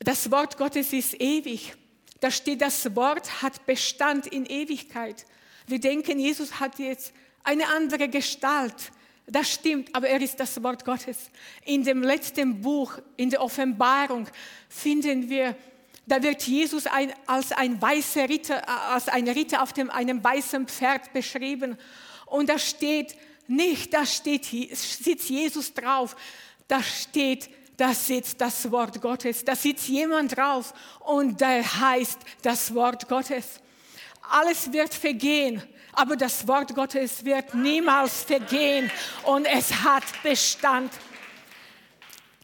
Das 0.00 0.30
Wort 0.30 0.58
Gottes 0.58 0.92
ist 0.92 1.20
ewig. 1.20 1.74
Da 2.20 2.30
steht, 2.30 2.62
das 2.62 2.96
Wort 2.96 3.42
hat 3.42 3.64
Bestand 3.64 4.26
in 4.26 4.44
Ewigkeit. 4.44 5.24
Wir 5.66 5.78
denken, 5.78 6.18
Jesus 6.18 6.58
hat 6.58 6.78
jetzt 6.80 7.12
eine 7.44 7.68
andere 7.68 8.08
Gestalt. 8.08 8.90
Das 9.26 9.52
stimmt, 9.52 9.94
aber 9.94 10.08
er 10.08 10.20
ist 10.20 10.38
das 10.38 10.60
Wort 10.62 10.84
Gottes. 10.84 11.30
In 11.64 11.84
dem 11.84 12.02
letzten 12.02 12.60
Buch, 12.60 12.98
in 13.16 13.30
der 13.30 13.40
Offenbarung, 13.40 14.28
finden 14.68 15.28
wir 15.28 15.56
da 16.06 16.22
wird 16.22 16.42
Jesus 16.42 16.86
ein, 16.86 17.12
als 17.26 17.52
ein 17.52 17.82
weißer 17.82 18.28
Ritter, 18.28 18.68
als 18.90 19.08
ein 19.08 19.28
Ritter 19.28 19.62
auf 19.62 19.72
dem, 19.72 19.90
einem 19.90 20.22
weißen 20.22 20.68
Pferd 20.68 21.12
beschrieben. 21.12 21.76
Und 22.26 22.48
da 22.48 22.58
steht 22.58 23.16
nicht, 23.48 23.92
da 23.92 24.06
steht, 24.06 24.44
sitzt 24.44 25.28
Jesus 25.28 25.74
drauf, 25.74 26.16
da 26.68 26.82
steht, 26.82 27.50
da 27.76 27.92
sitzt 27.92 28.40
das 28.40 28.70
Wort 28.70 29.00
Gottes, 29.00 29.44
da 29.44 29.54
sitzt 29.54 29.88
jemand 29.88 30.36
drauf 30.36 30.72
und 31.00 31.40
da 31.40 31.48
heißt 31.48 32.18
das 32.42 32.74
Wort 32.74 33.08
Gottes. 33.08 33.60
Alles 34.30 34.72
wird 34.72 34.94
vergehen, 34.94 35.62
aber 35.92 36.16
das 36.16 36.46
Wort 36.46 36.74
Gottes 36.74 37.24
wird 37.24 37.54
niemals 37.54 38.22
vergehen 38.22 38.90
und 39.24 39.46
es 39.46 39.72
hat 39.82 40.04
Bestand. 40.22 40.92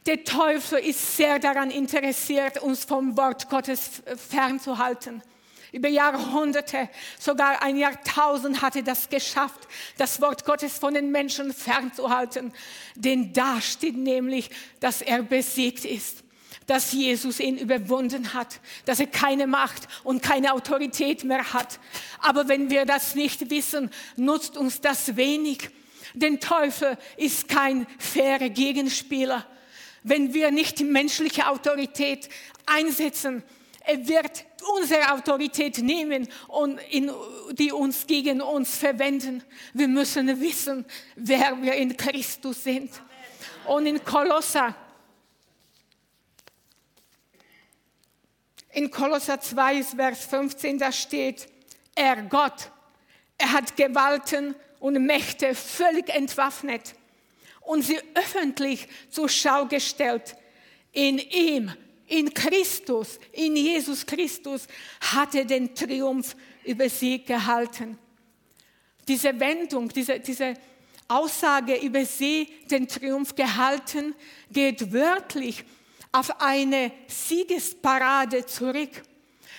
Der 0.05 0.25
Teufel 0.25 0.79
ist 0.79 1.15
sehr 1.15 1.39
daran 1.39 1.71
interessiert, 1.71 2.61
uns 2.61 2.83
vom 2.83 3.15
Wort 3.15 3.49
Gottes 3.49 4.03
fernzuhalten. 4.29 5.23
Über 5.71 5.87
Jahrhunderte, 5.87 6.89
sogar 7.17 7.63
ein 7.63 7.77
Jahrtausend 7.77 8.61
hatte 8.61 8.83
das 8.83 9.09
geschafft, 9.09 9.67
das 9.97 10.21
Wort 10.21 10.45
Gottes 10.45 10.77
von 10.77 10.93
den 10.93 11.09
Menschen 11.11 11.53
fernzuhalten. 11.53 12.53
Denn 12.95 13.31
da 13.31 13.61
steht 13.61 13.95
nämlich, 13.95 14.49
dass 14.81 15.01
er 15.01 15.23
besiegt 15.23 15.85
ist, 15.85 16.23
dass 16.67 16.91
Jesus 16.91 17.39
ihn 17.39 17.57
überwunden 17.57 18.33
hat, 18.33 18.59
dass 18.85 18.99
er 18.99 19.07
keine 19.07 19.47
Macht 19.47 19.87
und 20.03 20.21
keine 20.21 20.53
Autorität 20.53 21.23
mehr 21.23 21.53
hat. 21.53 21.79
Aber 22.19 22.49
wenn 22.49 22.69
wir 22.69 22.85
das 22.85 23.15
nicht 23.15 23.49
wissen, 23.49 23.89
nutzt 24.17 24.57
uns 24.57 24.81
das 24.81 25.15
wenig. 25.15 25.69
Denn 26.13 26.41
Teufel 26.41 26.97
ist 27.15 27.47
kein 27.47 27.87
fairer 27.97 28.49
Gegenspieler 28.49 29.47
wenn 30.03 30.33
wir 30.33 30.51
nicht 30.51 30.79
die 30.79 30.83
menschliche 30.83 31.47
Autorität 31.47 32.29
einsetzen. 32.65 33.43
Er 33.85 34.07
wird 34.07 34.45
unsere 34.77 35.11
Autorität 35.11 35.79
nehmen 35.79 36.27
und 36.47 36.79
in, 36.89 37.11
die 37.51 37.71
uns 37.71 38.07
gegen 38.07 38.41
uns 38.41 38.77
verwenden. 38.77 39.43
Wir 39.73 39.87
müssen 39.87 40.39
wissen, 40.39 40.85
wer 41.15 41.61
wir 41.61 41.73
in 41.73 41.97
Christus 41.97 42.63
sind. 42.63 42.89
Und 43.65 43.85
in 43.85 44.03
Kolosser, 44.03 44.75
in 48.71 48.89
Kolosser 48.89 49.39
2, 49.39 49.83
Vers 49.83 50.25
15, 50.25 50.79
da 50.79 50.91
steht, 50.91 51.47
er 51.95 52.23
Gott, 52.23 52.71
er 53.37 53.51
hat 53.51 53.75
Gewalten 53.75 54.55
und 54.79 55.05
Mächte 55.05 55.55
völlig 55.55 56.09
entwaffnet 56.09 56.95
und 57.65 57.81
sie 57.81 57.99
öffentlich 58.13 58.87
zur 59.09 59.29
Schau 59.29 59.65
gestellt. 59.65 60.35
In 60.91 61.17
ihm, 61.17 61.71
in 62.07 62.33
Christus, 62.33 63.19
in 63.31 63.55
Jesus 63.55 64.05
Christus 64.05 64.67
hat 65.01 65.35
er 65.35 65.45
den 65.45 65.73
Triumph 65.73 66.35
über 66.63 66.89
sie 66.89 67.23
gehalten. 67.23 67.97
Diese 69.07 69.37
Wendung, 69.39 69.89
diese, 69.89 70.19
diese 70.19 70.53
Aussage 71.07 71.75
über 71.75 72.05
sie, 72.05 72.47
den 72.69 72.87
Triumph 72.87 73.35
gehalten, 73.35 74.15
geht 74.51 74.93
wörtlich 74.93 75.63
auf 76.11 76.39
eine 76.39 76.91
Siegesparade 77.07 78.45
zurück. 78.45 79.01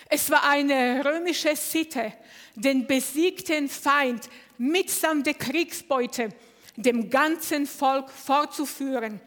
Es 0.08 0.30
war 0.30 0.49
eine 0.49 1.04
römische 1.04 1.56
Sitte, 1.56 2.12
den 2.54 2.87
besiegten 2.87 3.68
Feind 3.68 4.28
mitsamt 4.58 5.26
der 5.26 5.34
Kriegsbeute 5.34 6.32
dem 6.76 7.10
ganzen 7.10 7.66
Volk 7.66 8.10
vorzuführen. 8.10 9.20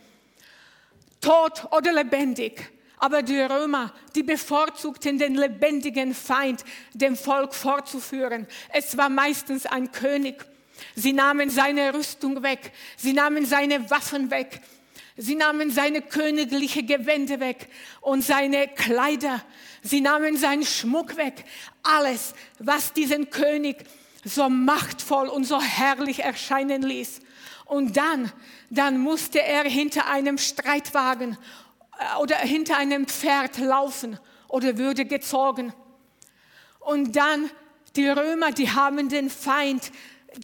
Tot 1.21 1.67
oder 1.71 1.93
lebendig. 1.93 2.71
Aber 2.99 3.21
die 3.21 3.39
Römer, 3.39 3.93
die 4.15 4.23
bevorzugten 4.23 5.19
den 5.19 5.35
lebendigen 5.35 6.15
Feind 6.15 6.63
dem 6.93 7.15
Volk 7.15 7.53
vorzuführen. 7.53 8.47
Es 8.73 8.97
war 8.97 9.09
meistens 9.09 9.65
ein 9.65 9.91
König. 9.91 10.43
Sie 10.95 11.13
nahmen 11.13 11.49
seine 11.49 11.93
Rüstung 11.93 12.41
weg. 12.41 12.71
Sie 12.95 13.13
nahmen 13.13 13.45
seine 13.45 13.89
Waffen 13.89 14.31
weg. 14.31 14.61
Sie 15.15 15.35
nahmen 15.35 15.71
seine 15.71 16.01
königliche 16.01 16.83
Gewände 16.83 17.39
weg 17.39 17.67
und 18.01 18.23
seine 18.23 18.67
Kleider. 18.67 19.43
Sie 19.81 20.01
nahmen 20.01 20.37
seinen 20.37 20.65
Schmuck 20.65 21.17
weg. 21.17 21.43
Alles, 21.81 22.33
was 22.59 22.93
diesen 22.93 23.29
König 23.29 23.77
so 24.23 24.49
machtvoll 24.49 25.27
und 25.27 25.45
so 25.45 25.61
herrlich 25.61 26.19
erscheinen 26.19 26.81
ließ. 26.81 27.21
Und 27.67 27.97
dann, 27.97 28.31
dann 28.69 28.97
musste 28.97 29.41
er 29.41 29.63
hinter 29.63 30.07
einem 30.07 30.37
Streitwagen 30.37 31.37
äh, 31.99 32.21
oder 32.21 32.37
hinter 32.37 32.77
einem 32.77 33.07
Pferd 33.07 33.57
laufen 33.57 34.17
oder 34.47 34.77
würde 34.77 35.05
gezogen. 35.05 35.73
Und 36.79 37.15
dann 37.15 37.49
die 37.95 38.07
Römer, 38.07 38.51
die 38.51 38.71
haben 38.71 39.09
den 39.09 39.29
Feind 39.29 39.91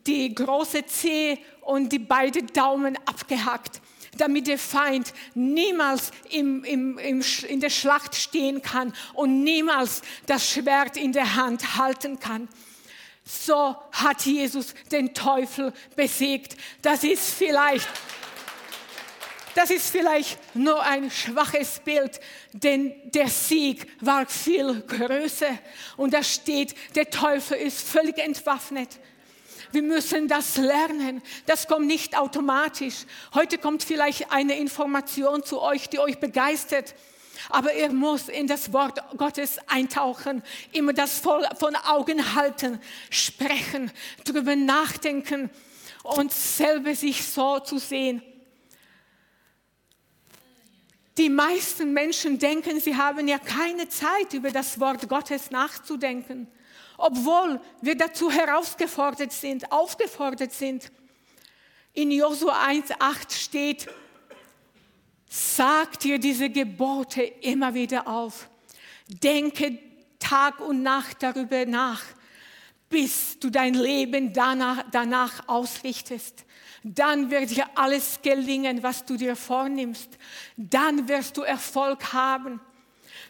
die 0.05 0.33
große 0.33 0.85
Zehe 0.85 1.37
und 1.61 1.91
die 1.91 1.99
beiden 1.99 2.47
Daumen 2.47 2.97
abgehackt, 3.05 3.81
damit 4.17 4.47
der 4.47 4.57
Feind 4.57 5.13
niemals 5.33 6.11
im, 6.31 6.63
im, 6.63 6.97
im, 6.97 7.23
in 7.47 7.59
der 7.59 7.69
Schlacht 7.69 8.15
stehen 8.15 8.61
kann 8.61 8.93
und 9.13 9.43
niemals 9.43 10.01
das 10.25 10.49
Schwert 10.49 10.97
in 10.97 11.13
der 11.13 11.35
Hand 11.35 11.77
halten 11.77 12.19
kann. 12.19 12.49
So 13.25 13.75
hat 13.91 14.25
Jesus 14.25 14.73
den 14.91 15.13
Teufel 15.13 15.73
besiegt. 15.95 16.57
Das 16.81 17.03
ist 17.03 17.33
vielleicht, 17.33 17.87
das 19.55 19.69
ist 19.69 19.89
vielleicht 19.89 20.37
nur 20.55 20.81
ein 20.83 21.09
schwaches 21.09 21.79
Bild, 21.79 22.19
denn 22.51 22.93
der 23.05 23.29
Sieg 23.29 23.87
war 24.01 24.25
viel 24.25 24.81
größer. 24.81 25.57
Und 25.95 26.13
da 26.13 26.23
steht, 26.23 26.75
der 26.95 27.09
Teufel 27.09 27.57
ist 27.57 27.81
völlig 27.81 28.17
entwaffnet. 28.17 28.89
Wir 29.71 29.81
müssen 29.81 30.27
das 30.27 30.57
lernen. 30.57 31.23
Das 31.47 31.67
kommt 31.67 31.87
nicht 31.87 32.15
automatisch. 32.15 33.05
Heute 33.33 33.57
kommt 33.57 33.83
vielleicht 33.83 34.31
eine 34.31 34.57
Information 34.59 35.43
zu 35.43 35.61
euch, 35.61 35.89
die 35.89 35.97
euch 35.97 36.19
begeistert. 36.19 36.93
Aber 37.49 37.71
er 37.73 37.91
muss 37.91 38.29
in 38.29 38.47
das 38.47 38.71
Wort 38.73 38.99
Gottes 39.17 39.57
eintauchen, 39.67 40.43
immer 40.71 40.93
das 40.93 41.19
voll 41.19 41.45
von 41.59 41.75
Augen 41.75 42.35
halten, 42.35 42.79
sprechen, 43.09 43.91
darüber 44.25 44.55
nachdenken 44.55 45.49
und 46.03 46.31
selber 46.31 46.95
sich 46.95 47.25
so 47.25 47.59
zu 47.59 47.77
sehen. 47.77 48.21
Die 51.17 51.29
meisten 51.29 51.93
Menschen 51.93 52.39
denken, 52.39 52.79
sie 52.79 52.97
haben 52.97 53.27
ja 53.27 53.37
keine 53.37 53.87
Zeit, 53.87 54.33
über 54.33 54.51
das 54.51 54.79
Wort 54.79 55.07
Gottes 55.07 55.51
nachzudenken 55.51 56.47
obwohl 56.97 57.59
wir 57.81 57.97
dazu 57.97 58.31
herausgefordert 58.31 59.31
sind, 59.31 59.71
aufgefordert 59.71 60.53
sind. 60.53 60.91
In 61.93 62.11
Josua 62.11 62.65
1,8 62.65 63.33
steht, 63.33 63.87
sag 65.33 65.99
dir 65.99 66.19
diese 66.19 66.51
Gebote 66.51 67.23
immer 67.23 67.73
wieder 67.73 68.07
auf. 68.07 68.47
Denke 69.07 69.79
Tag 70.19 70.59
und 70.59 70.83
Nacht 70.83 71.23
darüber 71.23 71.65
nach, 71.65 72.03
bis 72.87 73.39
du 73.39 73.49
dein 73.49 73.73
Leben 73.73 74.31
danach, 74.31 74.85
danach 74.91 75.47
ausrichtest. 75.47 76.45
Dann 76.83 77.31
wird 77.31 77.49
dir 77.49 77.65
alles 77.73 78.19
gelingen, 78.21 78.83
was 78.83 79.05
du 79.05 79.17
dir 79.17 79.35
vornimmst. 79.35 80.09
Dann 80.55 81.07
wirst 81.07 81.35
du 81.37 81.41
Erfolg 81.41 82.13
haben. 82.13 82.61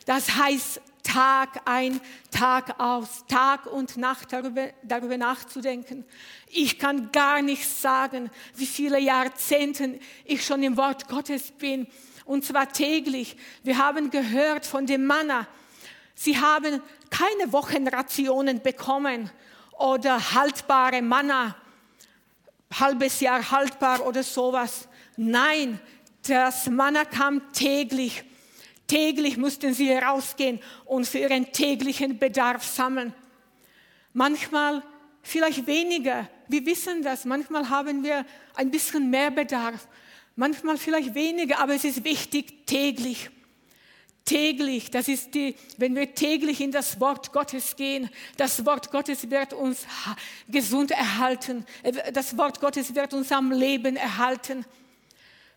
Das 0.05 0.35
heißt, 0.35 0.81
Tag 1.03 1.61
ein, 1.65 1.99
Tag 2.31 2.79
aus, 2.79 3.25
Tag 3.27 3.65
und 3.67 3.97
Nacht 3.97 4.31
darüber, 4.31 4.69
darüber 4.83 5.17
nachzudenken. 5.17 6.05
Ich 6.47 6.79
kann 6.79 7.11
gar 7.11 7.41
nicht 7.41 7.67
sagen, 7.67 8.31
wie 8.55 8.65
viele 8.65 8.99
Jahrzehnte 8.99 9.99
ich 10.23 10.45
schon 10.45 10.63
im 10.63 10.77
Wort 10.77 11.09
Gottes 11.09 11.51
bin. 11.51 11.87
Und 12.25 12.45
zwar 12.45 12.71
täglich. 12.71 13.35
Wir 13.63 13.77
haben 13.77 14.09
gehört 14.09 14.65
von 14.65 14.85
dem 14.85 15.05
Manna. 15.05 15.45
Sie 16.15 16.39
haben 16.39 16.81
keine 17.09 17.51
Wochenrationen 17.51 18.61
bekommen 18.61 19.29
oder 19.77 20.33
haltbare 20.33 21.01
Manna, 21.01 21.55
halbes 22.79 23.19
Jahr 23.19 23.51
haltbar 23.51 24.05
oder 24.05 24.23
sowas. 24.23 24.87
Nein, 25.17 25.79
das 26.25 26.69
Manna 26.69 27.03
kam 27.03 27.51
täglich 27.51 28.23
Täglich 28.93 29.38
mussten 29.38 29.73
sie 29.73 29.89
herausgehen 29.89 30.60
und 30.86 31.08
für 31.08 31.17
ihren 31.17 31.51
täglichen 31.51 32.19
Bedarf 32.19 32.63
sammeln. 32.63 33.12
Manchmal 34.13 34.84
vielleicht 35.23 35.65
weniger. 35.65 36.29
Wir 36.47 36.63
wissen 36.67 37.01
das. 37.01 37.25
Manchmal 37.25 37.69
haben 37.69 38.03
wir 38.03 38.23
ein 38.53 38.69
bisschen 38.69 39.10
mehr 39.10 39.32
Bedarf. 39.32 39.88
Manchmal 40.36 40.77
vielleicht 40.77 41.15
weniger, 41.15 41.58
aber 41.58 41.73
es 41.73 41.86
ist 41.86 42.03
wichtig 42.03 42.67
täglich. 42.67 43.32
Täglich, 44.25 44.91
das 44.91 45.08
ist 45.08 45.34
die, 45.34 45.56
wenn 45.77 45.95
wir 45.95 46.13
täglich 46.13 46.62
in 46.62 46.71
das 46.71 46.99
Wort 46.99 47.34
Gottes 47.34 47.75
gehen, 47.75 48.12
das 48.38 48.63
Wort 48.63 48.91
Gottes 48.91 49.27
wird 49.27 49.53
uns 49.53 49.88
gesund 50.47 50.91
erhalten. 50.91 51.65
Das 52.13 52.38
Wort 52.38 52.62
Gottes 52.62 52.93
wird 52.93 53.15
uns 53.15 53.32
am 53.32 53.51
Leben 53.51 53.95
erhalten. 53.95 54.65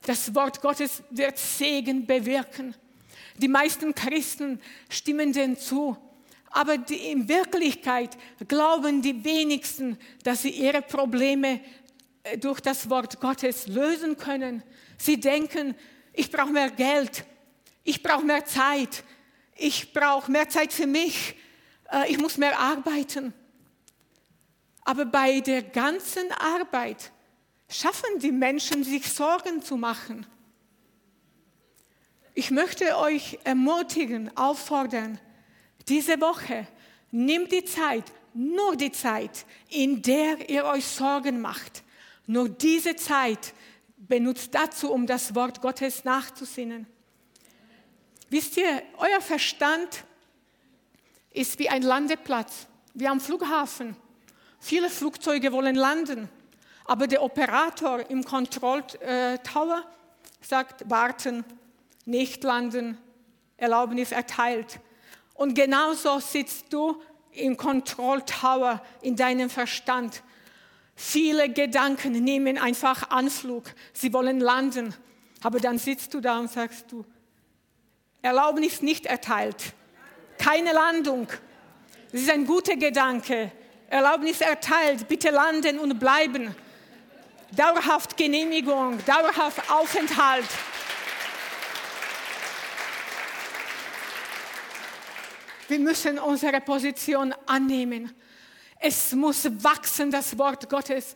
Das 0.07 0.35
Wort 0.35 0.63
Gottes 0.63 1.03
wird 1.11 1.37
Segen 1.37 2.07
bewirken. 2.07 2.75
Die 3.39 3.49
meisten 3.49 3.95
Christen 3.95 4.61
stimmen 4.89 5.33
dem 5.33 5.59
zu. 5.59 5.97
Aber 6.51 6.79
die, 6.79 7.11
in 7.11 7.29
Wirklichkeit 7.29 8.17
glauben 8.49 9.03
die 9.03 9.25
wenigsten, 9.25 9.99
dass 10.23 10.43
sie 10.43 10.51
ihre 10.51 10.83
Probleme 10.83 11.61
äh, 12.23 12.39
durch 12.39 12.61
das 12.61 12.89
Wort 12.89 13.21
Gottes 13.21 13.67
lösen 13.67 14.17
können. 14.17 14.63
Sie 14.97 15.21
denken, 15.21 15.75
ich 16.13 16.31
brauche 16.31 16.51
mehr 16.51 16.71
Geld, 16.71 17.25
ich 17.85 18.03
brauche 18.03 18.25
mehr 18.25 18.45
Zeit, 18.47 19.05
ich 19.55 19.93
brauche 19.93 20.31
mehr 20.31 20.49
Zeit 20.49 20.73
für 20.73 20.87
mich, 20.87 21.35
äh, 21.93 22.11
ich 22.11 22.19
muss 22.19 22.39
mehr 22.39 22.59
arbeiten. 22.59 23.35
Aber 24.85 25.05
bei 25.05 25.41
der 25.41 25.63
ganzen 25.63 26.31
Arbeit 26.33 27.13
schaffen 27.69 28.19
die 28.21 28.33
Menschen 28.33 28.85
sich 28.85 29.13
Sorgen 29.13 29.61
zu 29.61 29.77
machen. 29.77 30.27
Ich 32.39 32.51
möchte 32.51 32.99
euch 32.99 33.39
ermutigen, 33.45 34.31
auffordern, 34.37 35.19
diese 35.89 36.21
Woche 36.21 36.67
nimmt 37.11 37.51
die 37.51 37.65
Zeit, 37.65 38.05
nur 38.35 38.77
die 38.77 38.93
Zeit, 38.93 39.47
in 39.71 40.03
der 40.03 40.51
ihr 40.51 40.67
euch 40.67 40.85
Sorgen 40.85 41.41
macht. 41.41 41.83
Nur 42.27 42.51
diese 42.51 42.95
Zeit 42.95 43.55
benutzt 43.97 44.55
dazu, 44.55 44.93
um 44.93 45.07
das 45.07 45.35
Wort 45.35 45.63
Gottes 45.63 46.05
nachzusinnen. 46.05 46.87
Wisst 48.29 48.59
ihr, 48.59 48.83
euer 48.99 49.23
Verstand 49.23 50.05
ist 51.31 51.59
wie 51.59 51.71
ein 51.71 51.81
Landeplatz, 51.81 52.67
wie 52.93 53.09
am 53.09 53.19
Flughafen. 53.19 53.97
Viele 54.61 54.91
Flugzeuge 54.91 55.53
wollen 55.53 55.75
landen, 55.75 56.29
aber 56.85 57.07
der 57.07 57.23
Operator 57.23 58.11
im 58.11 58.23
Kontrolltower 58.23 59.85
sagt, 60.43 60.91
warten, 60.91 61.43
nicht 62.07 62.43
landen, 62.45 62.97
Erlaubnis 63.57 64.13
erteilt. 64.13 64.81
Und 65.35 65.55
genauso 65.55 66.19
sitzt 66.19 66.73
du 66.73 67.03
im 67.33 67.57
Kontrolltower 67.57 68.83
in 69.03 69.17
deinem 69.17 69.51
Verstand. 69.51 70.23
Viele 70.95 71.51
Gedanken 71.51 72.13
nehmen 72.13 72.57
einfach 72.57 73.11
Anflug. 73.11 73.65
Sie 73.93 74.13
wollen 74.13 74.41
landen. 74.41 74.95
Aber 75.43 75.61
dann 75.61 75.79
sitzt 75.79 76.15
du 76.15 76.21
da 76.21 76.39
und 76.39 76.51
sagst 76.51 76.91
du, 76.91 77.05
Erlaubnis 78.23 78.81
nicht 78.81 79.05
erteilt. 79.07 79.75
Keine 80.39 80.73
Landung. 80.73 81.29
Das 82.11 82.23
ist 82.23 82.31
ein 82.31 82.47
guter 82.47 82.77
Gedanke. 82.77 83.53
Erlaubnis 83.89 84.41
erteilt. 84.41 85.07
Bitte 85.07 85.31
landen 85.31 85.79
und 85.79 85.99
bleiben. 85.99 86.55
Dauerhaft 87.53 88.17
Genehmigung, 88.17 88.99
dauerhaft 89.05 89.71
Aufenthalt. 89.71 90.49
Wir 95.69 95.79
müssen 95.81 96.19
unsere 96.19 96.61
Position 96.61 97.35
annehmen. 97.47 98.15
Es 98.79 99.13
muss 99.13 99.49
wachsen, 99.65 100.11
das 100.11 100.39
Wort 100.39 100.69
Gottes. 100.69 101.15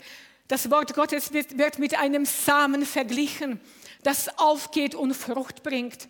Das 0.49 0.69
Wort 0.71 0.95
Gottes 0.95 1.33
wird, 1.33 1.57
wird 1.57 1.79
mit 1.79 1.97
einem 1.97 2.25
Samen 2.25 2.85
verglichen, 2.85 3.61
das 4.03 4.39
aufgeht 4.39 4.97
und 4.97 5.15
Frucht 5.15 5.63
bringt. 5.63 6.09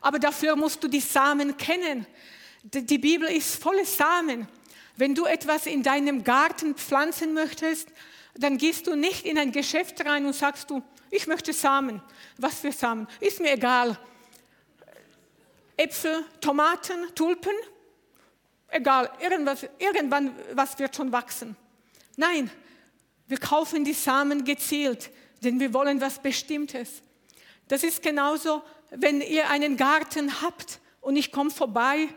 Aber 0.00 0.18
dafür 0.18 0.56
musst 0.56 0.82
du 0.82 0.88
die 0.88 1.00
Samen 1.00 1.58
kennen. 1.58 2.06
Die 2.62 2.98
Bibel 2.98 3.28
ist 3.28 3.62
voller 3.62 3.84
Samen. 3.84 4.48
Wenn 4.96 5.14
du 5.14 5.26
etwas 5.26 5.66
in 5.66 5.82
deinem 5.82 6.24
Garten 6.24 6.74
pflanzen 6.76 7.34
möchtest, 7.34 7.88
dann 8.34 8.56
gehst 8.56 8.86
du 8.86 8.94
nicht 8.94 9.26
in 9.26 9.38
ein 9.38 9.52
Geschäft 9.52 10.04
rein 10.06 10.24
und 10.24 10.34
sagst 10.34 10.70
du, 10.70 10.82
ich 11.10 11.26
möchte 11.26 11.52
Samen. 11.52 12.02
Was 12.38 12.60
für 12.60 12.72
Samen? 12.72 13.06
Ist 13.20 13.40
mir 13.40 13.52
egal. 13.52 13.98
Äpfel, 15.76 16.24
Tomaten, 16.40 17.14
Tulpen, 17.14 17.52
egal, 18.74 19.10
irgendwas, 19.20 19.66
irgendwann 19.78 20.34
was 20.52 20.78
wird 20.78 20.94
schon 20.94 21.12
wachsen. 21.12 21.56
Nein, 22.16 22.50
wir 23.26 23.38
kaufen 23.38 23.84
die 23.84 23.92
Samen 23.92 24.44
gezielt, 24.44 25.10
denn 25.42 25.60
wir 25.60 25.72
wollen 25.72 26.00
was 26.00 26.20
Bestimmtes. 26.20 27.02
Das 27.68 27.82
ist 27.82 28.02
genauso, 28.02 28.62
wenn 28.90 29.20
ihr 29.20 29.48
einen 29.48 29.76
Garten 29.76 30.42
habt 30.42 30.80
und 31.00 31.16
ich 31.16 31.32
komme 31.32 31.50
vorbei, 31.50 32.08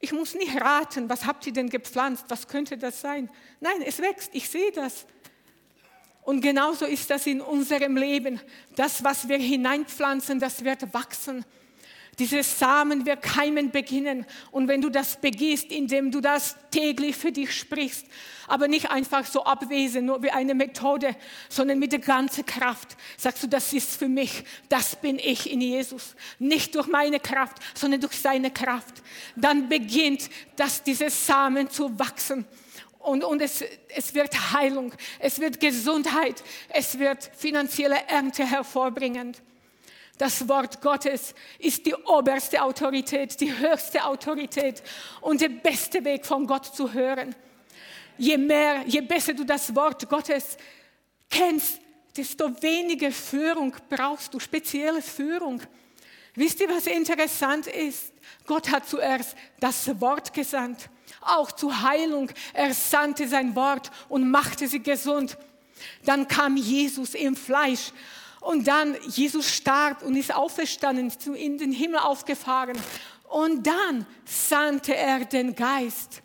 ich 0.00 0.12
muss 0.12 0.34
nicht 0.34 0.60
raten, 0.60 1.08
was 1.08 1.24
habt 1.24 1.46
ihr 1.46 1.52
denn 1.52 1.70
gepflanzt, 1.70 2.26
was 2.28 2.48
könnte 2.48 2.76
das 2.76 3.00
sein. 3.00 3.30
Nein, 3.60 3.82
es 3.82 3.98
wächst, 4.00 4.30
ich 4.34 4.48
sehe 4.48 4.72
das. 4.72 5.06
Und 6.22 6.40
genauso 6.40 6.84
ist 6.84 7.08
das 7.08 7.26
in 7.26 7.40
unserem 7.40 7.96
Leben. 7.96 8.40
Das, 8.74 9.02
was 9.04 9.28
wir 9.28 9.38
hineinpflanzen, 9.38 10.38
das 10.40 10.64
wird 10.64 10.92
wachsen. 10.92 11.44
Diese 12.18 12.42
Samen 12.42 13.04
wird 13.04 13.20
keimen 13.20 13.70
beginnen. 13.70 14.24
Und 14.50 14.68
wenn 14.68 14.80
du 14.80 14.88
das 14.88 15.20
begehst, 15.20 15.70
indem 15.70 16.10
du 16.10 16.22
das 16.22 16.56
täglich 16.70 17.14
für 17.14 17.30
dich 17.30 17.52
sprichst, 17.54 18.06
aber 18.48 18.68
nicht 18.68 18.90
einfach 18.90 19.26
so 19.26 19.44
abwesend, 19.44 20.06
nur 20.06 20.22
wie 20.22 20.30
eine 20.30 20.54
Methode, 20.54 21.14
sondern 21.50 21.78
mit 21.78 21.92
der 21.92 21.98
ganzen 21.98 22.46
Kraft, 22.46 22.96
sagst 23.18 23.42
du, 23.42 23.48
das 23.48 23.72
ist 23.74 23.98
für 23.98 24.08
mich, 24.08 24.44
das 24.70 24.96
bin 24.96 25.18
ich 25.18 25.50
in 25.50 25.60
Jesus. 25.60 26.16
Nicht 26.38 26.74
durch 26.74 26.86
meine 26.86 27.20
Kraft, 27.20 27.58
sondern 27.74 28.00
durch 28.00 28.18
seine 28.18 28.50
Kraft. 28.50 29.02
Dann 29.34 29.68
beginnt 29.68 30.30
das, 30.56 30.82
diese 30.82 31.10
Samen 31.10 31.68
zu 31.68 31.98
wachsen. 31.98 32.46
Und, 32.98 33.24
und 33.24 33.42
es, 33.42 33.62
es 33.94 34.14
wird 34.14 34.52
Heilung, 34.52 34.92
es 35.18 35.38
wird 35.38 35.60
Gesundheit, 35.60 36.42
es 36.70 36.98
wird 36.98 37.30
finanzielle 37.36 38.08
Ernte 38.08 38.44
hervorbringen. 38.44 39.36
Das 40.18 40.48
Wort 40.48 40.80
Gottes 40.80 41.34
ist 41.58 41.84
die 41.84 41.94
oberste 41.94 42.62
Autorität, 42.62 43.38
die 43.40 43.56
höchste 43.56 44.04
Autorität 44.04 44.82
und 45.20 45.40
der 45.40 45.50
beste 45.50 46.02
Weg 46.04 46.24
von 46.24 46.46
Gott 46.46 46.64
zu 46.74 46.92
hören. 46.92 47.34
Je 48.16 48.38
mehr, 48.38 48.82
je 48.86 49.02
besser 49.02 49.34
du 49.34 49.44
das 49.44 49.74
Wort 49.74 50.08
Gottes 50.08 50.56
kennst, 51.28 51.80
desto 52.16 52.50
weniger 52.62 53.12
Führung 53.12 53.76
brauchst 53.90 54.32
du, 54.32 54.40
spezielle 54.40 55.02
Führung. 55.02 55.60
Wisst 56.34 56.60
ihr, 56.60 56.68
was 56.70 56.86
interessant 56.86 57.66
ist? 57.66 58.12
Gott 58.46 58.70
hat 58.70 58.88
zuerst 58.88 59.36
das 59.60 60.00
Wort 60.00 60.32
gesandt, 60.32 60.88
auch 61.20 61.52
zur 61.52 61.82
Heilung. 61.82 62.30
Er 62.54 62.72
sandte 62.72 63.28
sein 63.28 63.54
Wort 63.54 63.90
und 64.08 64.30
machte 64.30 64.66
sie 64.66 64.82
gesund. 64.82 65.36
Dann 66.04 66.26
kam 66.26 66.56
Jesus 66.56 67.14
im 67.14 67.36
Fleisch 67.36 67.92
und 68.46 68.68
dann 68.68 68.96
Jesus 69.08 69.52
starb 69.52 70.02
und 70.02 70.14
ist 70.14 70.32
auferstanden, 70.32 71.12
in 71.34 71.58
den 71.58 71.72
Himmel 71.72 71.98
aufgefahren. 71.98 72.78
Und 73.28 73.66
dann 73.66 74.06
sandte 74.24 74.94
er 74.94 75.24
den 75.24 75.56
Geist. 75.56 76.22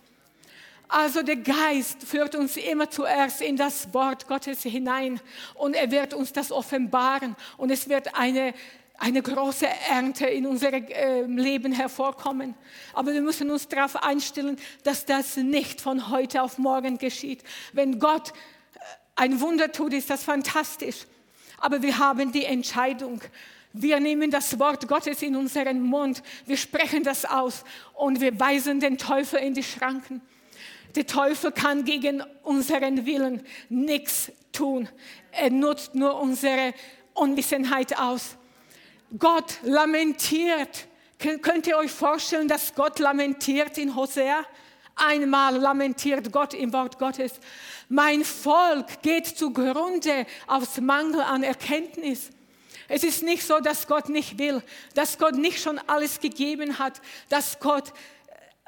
Also 0.87 1.23
der 1.23 1.37
Geist 1.37 2.03
führt 2.03 2.35
uns 2.35 2.57
immer 2.57 2.91
zuerst 2.91 3.41
in 3.41 3.57
das 3.57 3.91
Wort 3.95 4.27
Gottes 4.27 4.61
hinein 4.61 5.19
und 5.55 5.73
er 5.73 5.89
wird 5.89 6.13
uns 6.13 6.31
das 6.31 6.51
offenbaren 6.51 7.35
und 7.57 7.71
es 7.71 7.89
wird 7.89 8.13
eine, 8.13 8.53
eine 8.99 9.23
große 9.23 9.67
Ernte 9.89 10.27
in 10.27 10.45
unserem 10.45 10.85
äh, 10.89 11.23
Leben 11.23 11.71
hervorkommen. 11.71 12.53
Aber 12.93 13.13
wir 13.13 13.21
müssen 13.21 13.49
uns 13.49 13.67
darauf 13.67 13.95
einstellen, 14.03 14.59
dass 14.83 15.05
das 15.05 15.37
nicht 15.37 15.81
von 15.81 16.09
heute 16.09 16.43
auf 16.43 16.59
morgen 16.59 16.99
geschieht. 16.99 17.41
Wenn 17.73 17.97
Gott 17.97 18.29
äh, 18.29 18.79
ein 19.15 19.41
Wunder 19.41 19.71
tut, 19.71 19.93
ist 19.93 20.09
das 20.11 20.23
fantastisch 20.23 21.07
aber 21.61 21.81
wir 21.81 21.97
haben 21.97 22.31
die 22.31 22.45
Entscheidung. 22.45 23.21
Wir 23.73 23.99
nehmen 23.99 24.29
das 24.29 24.59
Wort 24.59 24.87
Gottes 24.87 25.21
in 25.21 25.35
unseren 25.35 25.81
Mund, 25.81 26.21
wir 26.45 26.57
sprechen 26.57 27.03
das 27.03 27.23
aus 27.23 27.63
und 27.93 28.19
wir 28.19 28.37
weisen 28.37 28.81
den 28.81 28.97
Teufel 28.97 29.39
in 29.39 29.53
die 29.53 29.63
Schranken. 29.63 30.21
Der 30.95 31.07
Teufel 31.07 31.51
kann 31.53 31.85
gegen 31.85 32.21
unseren 32.43 33.05
Willen 33.05 33.43
nichts 33.69 34.31
tun. 34.51 34.89
Er 35.31 35.49
nutzt 35.49 35.95
nur 35.95 36.19
unsere 36.19 36.73
Unwissenheit 37.13 37.97
aus. 37.97 38.35
Gott 39.17 39.59
lamentiert. 39.63 40.87
Könnt 41.17 41.67
ihr 41.67 41.77
euch 41.77 41.91
vorstellen, 41.91 42.47
dass 42.47 42.73
Gott 42.75 42.99
lamentiert 42.99 43.77
in 43.77 43.95
Hosea? 43.95 44.43
Einmal 44.95 45.57
lamentiert 45.57 46.31
Gott 46.31 46.53
im 46.53 46.73
Wort 46.73 46.99
Gottes. 46.99 47.33
Mein 47.89 48.23
Volk 48.23 49.01
geht 49.01 49.25
zugrunde 49.25 50.25
aus 50.47 50.79
Mangel 50.79 51.21
an 51.21 51.43
Erkenntnis. 51.43 52.29
Es 52.87 53.03
ist 53.03 53.23
nicht 53.23 53.45
so, 53.45 53.59
dass 53.59 53.87
Gott 53.87 54.09
nicht 54.09 54.37
will, 54.37 54.61
dass 54.93 55.17
Gott 55.17 55.35
nicht 55.35 55.61
schon 55.61 55.79
alles 55.87 56.19
gegeben 56.19 56.77
hat, 56.77 57.01
dass 57.29 57.59
Gott 57.59 57.93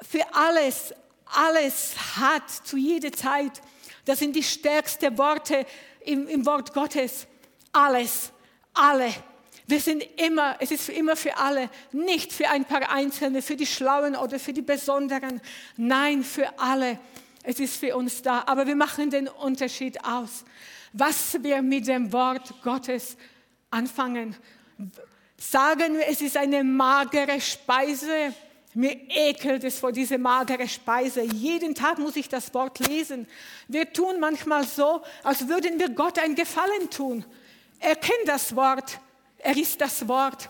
für 0.00 0.22
alles, 0.34 0.94
alles 1.26 1.94
hat 2.16 2.48
zu 2.48 2.76
jeder 2.76 3.12
Zeit. 3.12 3.60
Das 4.04 4.18
sind 4.18 4.34
die 4.34 4.42
stärksten 4.42 5.16
Worte 5.18 5.66
im, 6.00 6.26
im 6.26 6.46
Wort 6.46 6.72
Gottes. 6.72 7.26
Alles, 7.72 8.32
alle. 8.72 9.12
Wir 9.66 9.80
sind 9.80 10.02
immer, 10.20 10.56
es 10.60 10.70
ist 10.70 10.90
immer 10.90 11.16
für 11.16 11.36
alle, 11.38 11.70
nicht 11.92 12.32
für 12.32 12.50
ein 12.50 12.66
paar 12.66 12.90
Einzelne, 12.90 13.40
für 13.40 13.56
die 13.56 13.66
Schlauen 13.66 14.14
oder 14.14 14.38
für 14.38 14.52
die 14.52 14.62
Besonderen. 14.62 15.40
Nein, 15.76 16.22
für 16.22 16.58
alle. 16.58 16.98
Es 17.42 17.60
ist 17.60 17.76
für 17.76 17.96
uns 17.96 18.20
da. 18.20 18.44
Aber 18.46 18.66
wir 18.66 18.76
machen 18.76 19.08
den 19.08 19.28
Unterschied 19.28 20.04
aus. 20.04 20.44
Was 20.92 21.42
wir 21.42 21.62
mit 21.62 21.86
dem 21.86 22.12
Wort 22.12 22.54
Gottes 22.62 23.16
anfangen. 23.70 24.36
Sagen 25.38 25.98
wir, 25.98 26.08
es 26.08 26.20
ist 26.20 26.36
eine 26.36 26.62
magere 26.62 27.40
Speise. 27.40 28.34
Mir 28.74 28.96
ekelt 29.08 29.64
es 29.64 29.78
vor 29.78 29.92
dieser 29.92 30.18
magere 30.18 30.68
Speise. 30.68 31.22
Jeden 31.22 31.74
Tag 31.74 31.98
muss 31.98 32.16
ich 32.16 32.28
das 32.28 32.52
Wort 32.52 32.80
lesen. 32.86 33.26
Wir 33.68 33.92
tun 33.92 34.20
manchmal 34.20 34.64
so, 34.66 35.02
als 35.22 35.48
würden 35.48 35.78
wir 35.78 35.88
Gott 35.90 36.18
einen 36.18 36.34
Gefallen 36.34 36.90
tun. 36.90 37.24
Er 37.80 37.96
kennt 37.96 38.26
das 38.26 38.54
Wort. 38.54 39.00
Er 39.44 39.58
ist 39.58 39.78
das 39.78 40.08
Wort. 40.08 40.48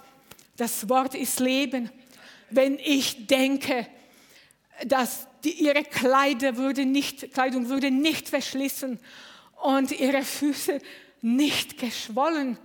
Das 0.57 0.88
Wort 0.88 1.16
ist 1.16 1.40
Leben. 1.40 1.90
Wenn 2.50 2.78
ich 2.78 3.26
denke, 3.26 3.88
dass 4.87 5.26
die, 5.42 5.50
ihre 5.50 5.83
Kleider 5.83 6.57
würde 6.57 6.87
nicht, 6.87 7.35
Kleidung 7.35 7.68
würde 7.68 7.90
nicht 7.90 8.28
verschlissen 8.28 9.00
und 9.61 9.90
ihre 9.90 10.22
Füße 10.22 10.80
nicht 11.22 11.76
geschwollen. 11.76 12.57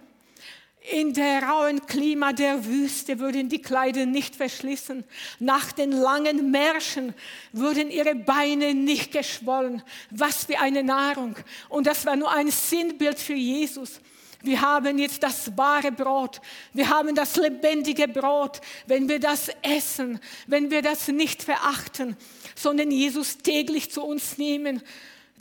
In 0.91 1.15
der 1.15 1.41
rauen 1.41 1.83
Klima 1.87 2.31
der 2.31 2.63
Wüste 2.63 3.17
würden 3.17 3.49
die 3.49 3.63
Kleider 3.63 4.05
nicht 4.05 4.35
verschlissen. 4.35 5.05
Nach 5.39 5.71
den 5.71 5.91
langen 5.91 6.51
Märschen 6.51 7.15
würden 7.53 7.89
ihre 7.89 8.13
Beine 8.13 8.75
nicht 8.75 9.11
geschwollen. 9.11 9.81
Was 10.11 10.43
für 10.43 10.59
eine 10.59 10.83
Nahrung. 10.83 11.35
Und 11.69 11.87
das 11.87 12.05
war 12.05 12.15
nur 12.15 12.31
ein 12.31 12.51
Sinnbild 12.51 13.19
für 13.19 13.33
Jesus. 13.33 13.99
Wir 14.41 14.61
haben 14.61 14.97
jetzt 14.99 15.21
das 15.21 15.57
wahre 15.57 15.91
Brot. 15.91 16.39
Wir 16.73 16.89
haben 16.89 17.13
das 17.13 17.35
lebendige 17.35 18.07
Brot. 18.07 18.61
Wenn 18.87 19.09
wir 19.09 19.19
das 19.19 19.49
essen, 19.61 20.19
wenn 20.47 20.71
wir 20.71 20.81
das 20.81 21.09
nicht 21.09 21.43
verachten, 21.43 22.15
sondern 22.55 22.89
Jesus 22.89 23.39
täglich 23.39 23.91
zu 23.91 24.03
uns 24.03 24.37
nehmen, 24.37 24.81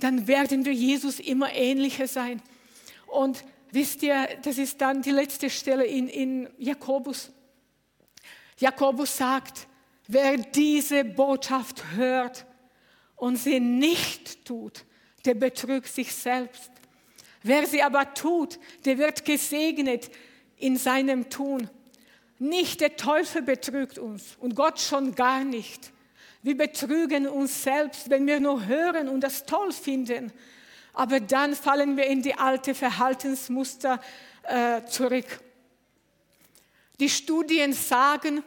dann 0.00 0.26
werden 0.26 0.64
wir 0.64 0.72
Jesus 0.72 1.20
immer 1.20 1.52
ähnlicher 1.52 2.08
sein. 2.08 2.42
Und 3.06 3.44
wisst 3.70 4.02
ihr, 4.02 4.28
das 4.42 4.58
ist 4.58 4.80
dann 4.80 5.02
die 5.02 5.10
letzte 5.10 5.48
Stelle 5.48 5.84
in, 5.84 6.08
in 6.08 6.48
Jakobus. 6.58 7.30
Jakobus 8.58 9.16
sagt, 9.16 9.68
wer 10.08 10.36
diese 10.36 11.04
Botschaft 11.04 11.84
hört 11.94 12.46
und 13.14 13.36
sie 13.36 13.60
nicht 13.60 14.44
tut, 14.44 14.84
der 15.24 15.34
betrügt 15.34 15.88
sich 15.88 16.12
selbst. 16.12 16.70
Wer 17.42 17.66
sie 17.66 17.82
aber 17.82 18.14
tut, 18.14 18.58
der 18.84 18.98
wird 18.98 19.24
gesegnet 19.24 20.10
in 20.56 20.76
seinem 20.76 21.30
Tun. 21.30 21.70
Nicht 22.38 22.80
der 22.80 22.96
Teufel 22.96 23.42
betrügt 23.42 23.98
uns 23.98 24.36
und 24.38 24.54
Gott 24.54 24.80
schon 24.80 25.14
gar 25.14 25.44
nicht. 25.44 25.92
Wir 26.42 26.56
betrügen 26.56 27.26
uns 27.26 27.62
selbst, 27.62 28.10
wenn 28.10 28.26
wir 28.26 28.40
nur 28.40 28.66
hören 28.66 29.08
und 29.08 29.20
das 29.20 29.44
toll 29.44 29.72
finden. 29.72 30.32
Aber 30.94 31.20
dann 31.20 31.54
fallen 31.54 31.96
wir 31.96 32.06
in 32.06 32.22
die 32.22 32.34
alte 32.34 32.74
Verhaltensmuster 32.74 34.00
äh, 34.44 34.84
zurück. 34.84 35.26
Die 37.00 37.08
Studien 37.08 37.72
sagen, 37.72 38.42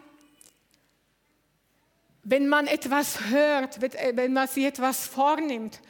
wenn 2.23 2.47
man 2.47 2.67
etwas 2.67 3.25
hört, 3.29 3.79
wenn 3.81 4.33
man 4.33 4.47
sich 4.47 4.65
etwas 4.65 5.07
vornimmt 5.07 5.81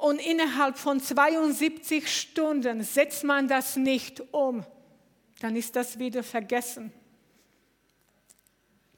und 0.00 0.18
innerhalb 0.18 0.78
von 0.78 0.98
72 0.98 2.08
Stunden 2.08 2.82
setzt 2.82 3.22
man 3.22 3.48
das 3.48 3.76
nicht 3.76 4.22
um, 4.32 4.64
dann 5.40 5.56
ist 5.56 5.76
das 5.76 5.98
wieder 5.98 6.22
vergessen. 6.22 6.90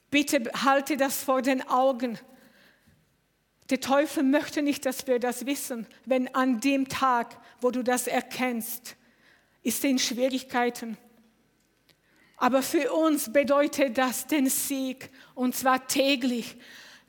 Bitte 0.09 0.43
halte 0.63 0.95
das 0.95 1.23
vor 1.23 1.41
den 1.41 1.67
Augen. 1.67 2.17
Der 3.69 3.81
Teufel 3.81 4.23
möchte 4.23 4.61
nicht, 4.61 4.85
dass 4.85 5.05
wir 5.05 5.19
das 5.19 5.45
wissen, 5.45 5.87
wenn 6.05 6.33
an 6.33 6.61
dem 6.61 6.87
Tag, 6.87 7.37
wo 7.59 7.71
du 7.71 7.83
das 7.83 8.07
erkennst, 8.07 8.95
ist 9.61 9.83
er 9.83 9.89
in 9.89 9.99
Schwierigkeiten. 9.99 10.97
Aber 12.37 12.61
für 12.61 12.93
uns 12.93 13.31
bedeutet 13.31 13.97
das 13.97 14.27
den 14.27 14.49
Sieg 14.49 15.09
und 15.35 15.55
zwar 15.55 15.85
täglich. 15.87 16.55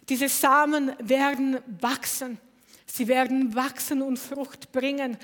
Diese 0.08 0.28
Samen 0.28 0.94
werden 0.98 1.58
wachsen. 1.80 2.40
Sie 2.86 3.08
werden 3.08 3.54
wachsen 3.54 4.02
und 4.02 4.18
Frucht 4.18 4.72
bringen. 4.72 5.16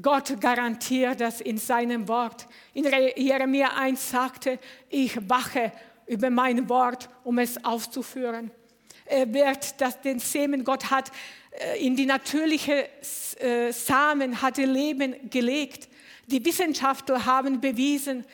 Gott 0.00 0.40
garantiert 0.40 1.20
das 1.20 1.40
in 1.40 1.58
seinem 1.58 2.06
Wort. 2.08 2.46
In 2.74 2.84
Jeremia 3.16 3.76
1 3.76 4.10
sagte, 4.10 4.58
ich 4.88 5.28
wache 5.28 5.72
über 6.06 6.30
mein 6.30 6.68
Wort, 6.68 7.08
um 7.24 7.38
es 7.38 7.64
auszuführen. 7.64 8.50
Er 9.04 9.32
wird 9.32 9.80
das, 9.80 10.00
den 10.00 10.20
Samen, 10.20 10.62
Gott 10.62 10.90
hat 10.90 11.10
äh, 11.50 11.84
in 11.84 11.96
die 11.96 12.06
natürliche 12.06 12.88
äh, 13.40 13.72
Samen, 13.72 14.40
hat 14.40 14.58
Leben 14.58 15.30
gelegt. 15.30 15.88
Die 16.26 16.44
Wissenschaftler 16.44 17.26
haben 17.26 17.60
bewiesen, 17.60 18.24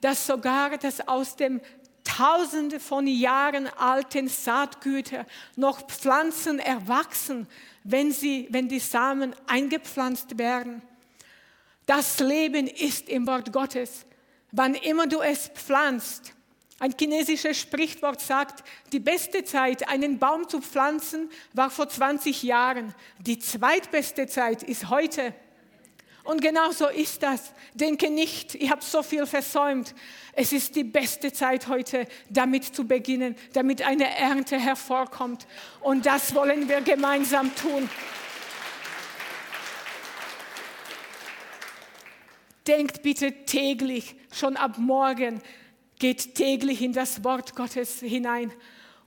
dass 0.00 0.26
sogar 0.26 0.76
das 0.76 1.06
aus 1.06 1.36
dem 1.36 1.60
Tausende 2.02 2.80
von 2.80 3.06
Jahren 3.06 3.66
alten 3.66 4.28
Saatgüter 4.28 5.24
noch 5.56 5.86
Pflanzen 5.86 6.58
erwachsen, 6.58 7.46
wenn, 7.84 8.10
sie, 8.10 8.48
wenn 8.50 8.68
die 8.68 8.80
Samen 8.80 9.34
eingepflanzt 9.46 10.38
werden. 10.38 10.82
Das 11.86 12.18
Leben 12.18 12.66
ist 12.66 13.08
im 13.08 13.26
Wort 13.26 13.52
Gottes. 13.52 14.06
Wann 14.50 14.74
immer 14.74 15.06
du 15.06 15.20
es 15.20 15.48
pflanzt, 15.48 16.34
ein 16.80 16.94
chinesisches 16.98 17.58
Sprichwort 17.58 18.20
sagt, 18.20 18.64
die 18.92 18.98
beste 18.98 19.44
Zeit, 19.44 19.88
einen 19.88 20.18
Baum 20.18 20.48
zu 20.48 20.60
pflanzen, 20.60 21.30
war 21.52 21.70
vor 21.70 21.88
20 21.88 22.42
Jahren. 22.42 22.94
Die 23.20 23.38
zweitbeste 23.38 24.26
Zeit 24.26 24.62
ist 24.62 24.90
heute. 24.90 25.34
Und 26.24 26.40
genau 26.40 26.72
so 26.72 26.88
ist 26.88 27.22
das. 27.22 27.52
Denke 27.74 28.10
nicht, 28.10 28.54
ich 28.54 28.70
habe 28.70 28.82
so 28.82 29.02
viel 29.02 29.26
versäumt. 29.26 29.94
Es 30.32 30.52
ist 30.52 30.74
die 30.74 30.84
beste 30.84 31.32
Zeit 31.32 31.68
heute, 31.68 32.06
damit 32.30 32.64
zu 32.64 32.86
beginnen, 32.86 33.36
damit 33.52 33.82
eine 33.82 34.08
Ernte 34.16 34.58
hervorkommt. 34.58 35.46
Und 35.80 36.06
das 36.06 36.34
wollen 36.34 36.66
wir 36.66 36.80
gemeinsam 36.80 37.54
tun. 37.54 37.90
Denkt 42.66 43.02
bitte 43.02 43.44
täglich, 43.44 44.16
schon 44.32 44.56
ab 44.56 44.78
morgen, 44.78 45.42
geht 45.98 46.34
täglich 46.34 46.80
in 46.80 46.94
das 46.94 47.22
Wort 47.22 47.54
Gottes 47.54 48.00
hinein 48.00 48.50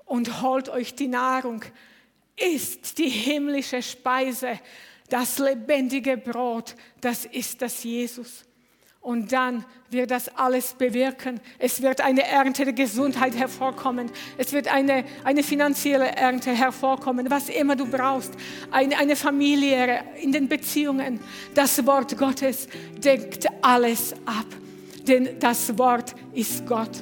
und 0.06 0.44
holt 0.44 0.70
euch 0.70 0.94
die 0.94 1.08
Nahrung. 1.08 1.66
Isst 2.36 3.00
die 3.00 3.10
himmlische 3.10 3.82
Speise 3.82 4.60
das 5.10 5.40
lebendige 5.40 6.18
Brot, 6.18 6.76
das 7.02 7.26
ist 7.26 7.62
das 7.62 7.84
Jesus. 7.84 8.44
Und 9.08 9.32
dann 9.32 9.64
wird 9.90 10.12
das 10.12 10.28
alles 10.36 10.74
bewirken. 10.74 11.40
Es 11.60 11.82
wird 11.82 12.02
eine 12.02 12.24
Ernte 12.24 12.66
der 12.66 12.74
Gesundheit 12.74 13.38
hervorkommen. 13.38 14.12
Es 14.38 14.52
wird 14.52 14.68
eine, 14.68 15.06
eine 15.24 15.44
finanzielle 15.44 16.08
Ernte 16.08 16.52
hervorkommen, 16.52 17.30
was 17.30 17.48
immer 17.48 17.78
du 17.78 17.86
brauchst. 17.86 18.34
Eine, 18.70 18.98
eine 18.98 19.16
Familie 19.16 20.04
in 20.22 20.34
den 20.34 20.50
Beziehungen. 20.50 21.22
Das 21.54 21.86
Wort 21.86 22.18
Gottes 22.18 22.68
deckt 22.98 23.48
alles 23.62 24.14
ab. 24.26 24.48
Denn 25.08 25.40
das 25.40 25.78
Wort 25.78 26.14
ist 26.34 26.68
Gott. 26.68 27.02